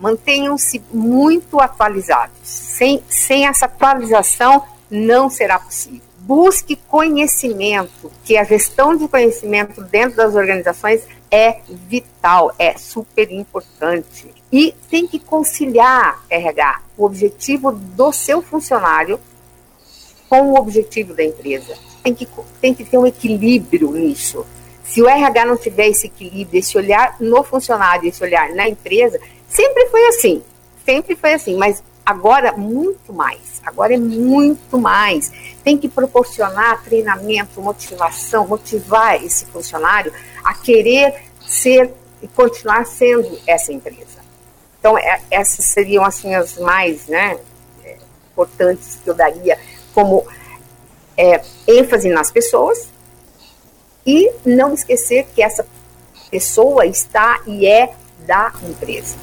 mantenham-se 0.01 0.83
muito 0.93 1.61
atualizados. 1.61 2.37
Sem, 2.43 3.03
sem 3.09 3.47
essa 3.47 3.67
atualização, 3.67 4.63
não 4.91 5.29
será 5.29 5.59
possível 5.59 6.07
busque 6.27 6.75
conhecimento, 6.75 8.11
que 8.25 8.37
a 8.37 8.43
gestão 8.43 8.97
de 8.97 9.07
conhecimento 9.07 9.81
dentro 9.81 10.17
das 10.17 10.35
organizações 10.35 11.03
é 11.31 11.61
vital, 11.69 12.53
é 12.59 12.77
super 12.77 13.31
importante. 13.31 14.29
E 14.51 14.75
tem 14.91 15.07
que 15.07 15.21
conciliar, 15.21 16.21
RH, 16.29 16.83
o 16.99 17.05
objetivo 17.05 17.71
do 17.71 18.13
seu 18.13 18.43
funcionário 18.43 19.21
com 20.29 20.53
o 20.53 20.59
objetivo 20.59 21.15
da 21.15 21.23
empresa. 21.23 21.77
Tem 22.03 22.13
que, 22.13 22.29
tem 22.61 22.75
que 22.75 22.85
ter 22.85 22.99
um 22.99 23.07
equilíbrio 23.07 23.93
nisso. 23.93 24.45
Se 24.83 25.01
o 25.01 25.09
RH 25.09 25.45
não 25.45 25.57
tiver 25.57 25.89
esse 25.89 26.07
equilíbrio, 26.07 26.59
esse 26.59 26.77
olhar 26.77 27.17
no 27.21 27.45
funcionário, 27.45 28.09
esse 28.09 28.23
olhar 28.23 28.51
na 28.51 28.69
empresa, 28.69 29.21
sempre 29.57 29.87
foi 29.87 30.07
assim. 30.09 30.43
Sempre 30.85 31.17
foi 31.17 31.33
assim, 31.33 31.57
mas 31.57 31.83
agora 32.05 32.53
muito 32.53 33.13
mais. 33.13 33.61
Agora 33.65 33.95
é 33.95 33.99
muito 33.99 34.79
mais. 34.79 35.33
Tem 35.65 35.77
que 35.77 35.89
proporcionar 35.89 36.85
treinamento, 36.85 37.61
motivação, 37.61 38.47
motivar 38.47 39.17
esse 39.25 39.47
funcionário 39.47 40.13
a 40.45 40.55
querer 40.55 41.25
ser 41.41 41.93
e 42.23 42.29
continuar 42.29 42.87
sendo 42.87 43.39
essa 43.47 43.73
empresa. 43.73 44.25
Então, 44.79 44.97
é, 44.97 45.21
essas 45.31 45.65
seriam 45.65 46.05
assim 46.05 46.35
as 46.35 46.57
mais 46.59 47.09
né, 47.09 47.39
é, 47.83 47.97
importantes 48.31 49.01
que 49.03 49.11
eu 49.11 49.15
daria 49.15 49.59
como 49.93 50.25
é, 51.17 51.43
ênfase 51.67 52.09
nas 52.09 52.31
pessoas 52.31 52.89
e 54.07 54.31
não 54.45 54.75
esquecer 54.75 55.27
que 55.35 55.43
essa 55.43 55.67
pessoa 56.31 56.87
está 56.87 57.41
e 57.47 57.67
é 57.67 57.93
da 58.27 58.53
empresa. 58.63 59.17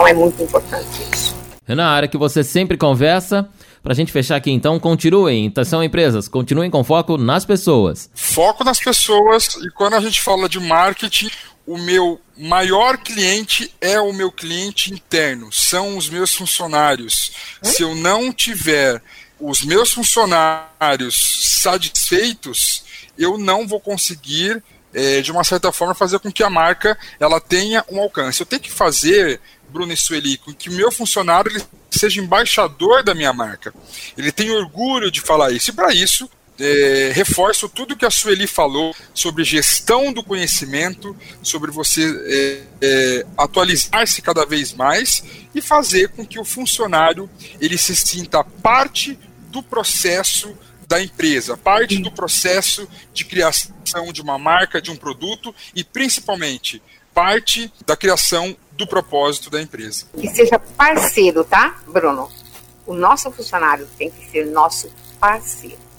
Então 0.00 0.08
é 0.08 0.14
muito 0.14 0.42
importante 0.42 1.02
isso. 1.12 1.36
Renan, 1.66 1.84
a 1.84 1.90
área 1.90 2.08
que 2.08 2.16
você 2.16 2.42
sempre 2.42 2.78
conversa, 2.78 3.46
para 3.82 3.92
a 3.92 3.94
gente 3.94 4.10
fechar 4.10 4.36
aqui 4.36 4.50
então, 4.50 4.80
continuem, 4.80 5.44
então 5.44 5.62
são 5.62 5.84
empresas, 5.84 6.26
continuem 6.26 6.70
com 6.70 6.82
foco 6.82 7.18
nas 7.18 7.44
pessoas. 7.44 8.08
Foco 8.14 8.64
nas 8.64 8.80
pessoas 8.80 9.48
e 9.56 9.70
quando 9.72 9.94
a 9.94 10.00
gente 10.00 10.22
fala 10.22 10.48
de 10.48 10.58
marketing, 10.58 11.28
o 11.66 11.76
meu 11.76 12.18
maior 12.34 12.96
cliente 12.96 13.74
é 13.78 14.00
o 14.00 14.10
meu 14.10 14.32
cliente 14.32 14.90
interno, 14.90 15.52
são 15.52 15.98
os 15.98 16.08
meus 16.08 16.32
funcionários. 16.32 17.32
Se 17.62 17.82
eu 17.82 17.94
não 17.94 18.32
tiver 18.32 19.02
os 19.38 19.60
meus 19.60 19.92
funcionários 19.92 21.60
satisfeitos, 21.60 22.84
eu 23.18 23.36
não 23.36 23.68
vou 23.68 23.78
conseguir, 23.78 24.62
é, 24.94 25.20
de 25.20 25.30
uma 25.30 25.44
certa 25.44 25.70
forma, 25.70 25.94
fazer 25.94 26.18
com 26.20 26.32
que 26.32 26.42
a 26.42 26.48
marca 26.48 26.96
ela 27.20 27.38
tenha 27.38 27.84
um 27.90 28.00
alcance. 28.00 28.40
Eu 28.40 28.46
tenho 28.46 28.62
que 28.62 28.72
fazer, 28.72 29.38
Bruno 29.70 29.92
e 29.92 29.96
Sueli, 29.96 30.36
com 30.36 30.52
que 30.52 30.68
o 30.68 30.72
meu 30.72 30.90
funcionário 30.92 31.50
ele 31.50 31.64
seja 31.90 32.20
embaixador 32.20 33.02
da 33.02 33.14
minha 33.14 33.32
marca. 33.32 33.72
Ele 34.16 34.30
tem 34.30 34.50
orgulho 34.50 35.10
de 35.10 35.20
falar 35.20 35.52
isso. 35.52 35.70
E 35.70 35.72
para 35.72 35.94
isso, 35.94 36.28
é, 36.60 37.10
reforço 37.14 37.68
tudo 37.68 37.96
que 37.96 38.04
a 38.04 38.10
Sueli 38.10 38.46
falou 38.46 38.94
sobre 39.14 39.44
gestão 39.44 40.12
do 40.12 40.22
conhecimento, 40.22 41.16
sobre 41.42 41.70
você 41.70 42.04
é, 42.04 42.62
é, 42.82 43.26
atualizar-se 43.36 44.20
cada 44.20 44.44
vez 44.44 44.74
mais 44.74 45.22
e 45.54 45.62
fazer 45.62 46.10
com 46.10 46.26
que 46.26 46.38
o 46.38 46.44
funcionário 46.44 47.30
ele 47.60 47.78
se 47.78 47.96
sinta 47.96 48.44
parte 48.44 49.18
do 49.48 49.62
processo 49.62 50.54
da 50.86 51.00
empresa, 51.02 51.56
parte 51.56 51.98
do 51.98 52.10
processo 52.10 52.86
de 53.14 53.24
criação 53.24 54.12
de 54.12 54.20
uma 54.20 54.38
marca, 54.38 54.82
de 54.82 54.90
um 54.90 54.96
produto 54.96 55.54
e 55.74 55.82
principalmente 55.82 56.82
parte 57.14 57.72
da 57.86 57.96
criação 57.96 58.56
do 58.80 58.86
propósito 58.86 59.50
da 59.50 59.60
empresa. 59.60 60.06
Que 60.18 60.28
seja 60.28 60.58
parceiro, 60.58 61.44
tá, 61.44 61.76
Bruno? 61.86 62.28
O 62.86 62.94
nosso 62.94 63.30
funcionário 63.30 63.86
tem 63.96 64.10
que 64.10 64.28
ser 64.30 64.46
nosso 64.46 64.90
parceiro. 65.20 65.89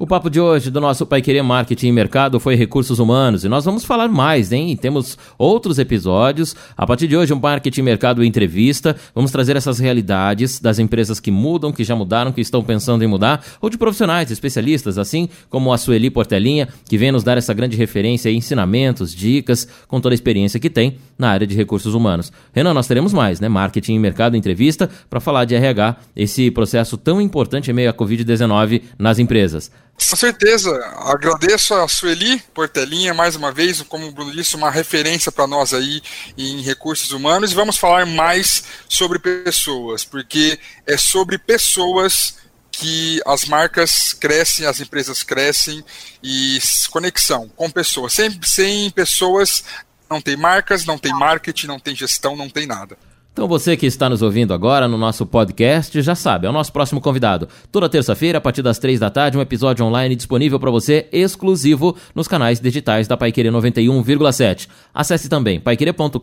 O 0.00 0.06
papo 0.06 0.30
de 0.30 0.40
hoje 0.40 0.70
do 0.70 0.80
nosso 0.80 1.04
Pai 1.04 1.20
Querer 1.20 1.42
Marketing 1.42 1.88
e 1.88 1.92
Mercado 1.92 2.38
foi 2.38 2.54
recursos 2.54 3.00
humanos 3.00 3.42
e 3.42 3.48
nós 3.48 3.64
vamos 3.64 3.84
falar 3.84 4.06
mais, 4.06 4.52
hein? 4.52 4.76
Temos 4.76 5.18
outros 5.36 5.76
episódios. 5.76 6.54
A 6.76 6.86
partir 6.86 7.08
de 7.08 7.16
hoje, 7.16 7.34
um 7.34 7.40
Marketing 7.40 7.82
Mercado 7.82 8.22
Entrevista. 8.22 8.94
Vamos 9.12 9.32
trazer 9.32 9.56
essas 9.56 9.80
realidades 9.80 10.60
das 10.60 10.78
empresas 10.78 11.18
que 11.18 11.32
mudam, 11.32 11.72
que 11.72 11.82
já 11.82 11.96
mudaram, 11.96 12.30
que 12.30 12.40
estão 12.40 12.62
pensando 12.62 13.02
em 13.02 13.08
mudar, 13.08 13.44
ou 13.60 13.68
de 13.68 13.76
profissionais, 13.76 14.30
especialistas, 14.30 14.98
assim 14.98 15.28
como 15.50 15.72
a 15.72 15.76
Sueli 15.76 16.10
Portelinha, 16.10 16.68
que 16.88 16.96
vem 16.96 17.10
nos 17.10 17.24
dar 17.24 17.36
essa 17.36 17.52
grande 17.52 17.76
referência 17.76 18.30
ensinamentos, 18.30 19.12
dicas, 19.12 19.66
com 19.88 20.00
toda 20.00 20.12
a 20.12 20.14
experiência 20.14 20.60
que 20.60 20.70
tem 20.70 20.96
na 21.18 21.30
área 21.30 21.44
de 21.46 21.56
recursos 21.56 21.92
humanos. 21.92 22.30
Renan, 22.52 22.72
nós 22.72 22.86
teremos 22.86 23.12
mais, 23.12 23.40
né? 23.40 23.48
Marketing 23.48 23.94
e 23.94 23.98
Mercado 23.98 24.36
Entrevista 24.36 24.88
para 25.10 25.18
falar 25.18 25.44
de 25.44 25.56
RH, 25.56 25.96
esse 26.14 26.52
processo 26.52 26.96
tão 26.96 27.20
importante 27.20 27.72
em 27.72 27.74
meio 27.74 27.90
à 27.90 27.92
Covid-19 27.92 28.82
nas 28.96 29.18
empresas. 29.18 29.72
Com 29.98 30.16
certeza, 30.16 30.70
agradeço 30.96 31.74
a 31.74 31.86
Sueli 31.88 32.40
Portelinha 32.54 33.12
mais 33.12 33.34
uma 33.34 33.50
vez, 33.50 33.82
como 33.82 34.06
o 34.06 34.12
Bruno 34.12 34.32
disse, 34.32 34.54
uma 34.54 34.70
referência 34.70 35.30
para 35.30 35.46
nós 35.46 35.74
aí 35.74 36.00
em 36.36 36.62
recursos 36.62 37.10
humanos 37.10 37.50
e 37.50 37.54
vamos 37.54 37.76
falar 37.76 38.06
mais 38.06 38.62
sobre 38.88 39.18
pessoas, 39.18 40.04
porque 40.04 40.58
é 40.86 40.96
sobre 40.96 41.36
pessoas 41.36 42.36
que 42.70 43.20
as 43.26 43.44
marcas 43.44 44.12
crescem, 44.12 44.66
as 44.66 44.80
empresas 44.80 45.24
crescem 45.24 45.84
e 46.22 46.58
conexão 46.90 47.48
com 47.56 47.68
pessoas. 47.68 48.12
Sem, 48.12 48.40
sem 48.44 48.90
pessoas 48.92 49.64
não 50.08 50.22
tem 50.22 50.36
marcas, 50.36 50.86
não 50.86 50.96
tem 50.96 51.12
marketing, 51.12 51.66
não 51.66 51.80
tem 51.80 51.94
gestão, 51.94 52.36
não 52.36 52.48
tem 52.48 52.66
nada. 52.66 52.96
Então 53.38 53.46
você 53.46 53.76
que 53.76 53.86
está 53.86 54.10
nos 54.10 54.20
ouvindo 54.20 54.52
agora 54.52 54.88
no 54.88 54.98
nosso 54.98 55.24
podcast 55.24 56.02
já 56.02 56.16
sabe, 56.16 56.48
é 56.48 56.50
o 56.50 56.52
nosso 56.52 56.72
próximo 56.72 57.00
convidado. 57.00 57.48
Toda 57.70 57.88
terça-feira, 57.88 58.38
a 58.38 58.40
partir 58.40 58.62
das 58.62 58.80
três 58.80 58.98
da 58.98 59.10
tarde, 59.10 59.38
um 59.38 59.40
episódio 59.40 59.84
online 59.84 60.16
disponível 60.16 60.58
para 60.58 60.72
você, 60.72 61.06
exclusivo, 61.12 61.96
nos 62.16 62.26
canais 62.26 62.58
digitais 62.58 63.06
da 63.06 63.16
Paiquerê 63.16 63.48
91,7. 63.48 64.68
Acesse 64.92 65.28
também 65.28 65.60
paiquerê.com.br 65.60 66.18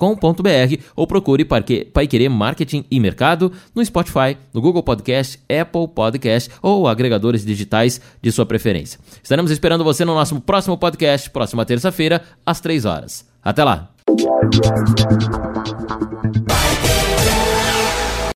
ou 0.93 1.08
procure 1.08 1.45
Paiquerê 1.45 2.28
Marketing 2.28 2.84
e 2.91 2.99
Mercado 2.99 3.49
no 3.73 3.86
Spotify, 3.86 4.36
no 4.54 4.60
Google 4.60 4.84
Podcast, 4.84 5.39
Apple 5.47 5.88
Podcast 5.88 6.51
ou 6.62 6.86
agregadores 6.86 7.45
digitais 7.45 8.01
de 8.21 8.30
sua 8.30 8.45
preferência. 8.45 8.99
Estaremos 9.23 9.51
esperando 9.51 9.86
você 9.86 10.04
no 10.04 10.15
nosso 10.15 10.41
próximo 10.41 10.78
podcast, 10.78 11.30
próxima 11.30 11.65
terça-feira, 11.65 12.21
às 12.45 12.60
três 12.60 12.84
horas. 12.84 13.25
Até 13.41 13.63
lá! 13.63 13.89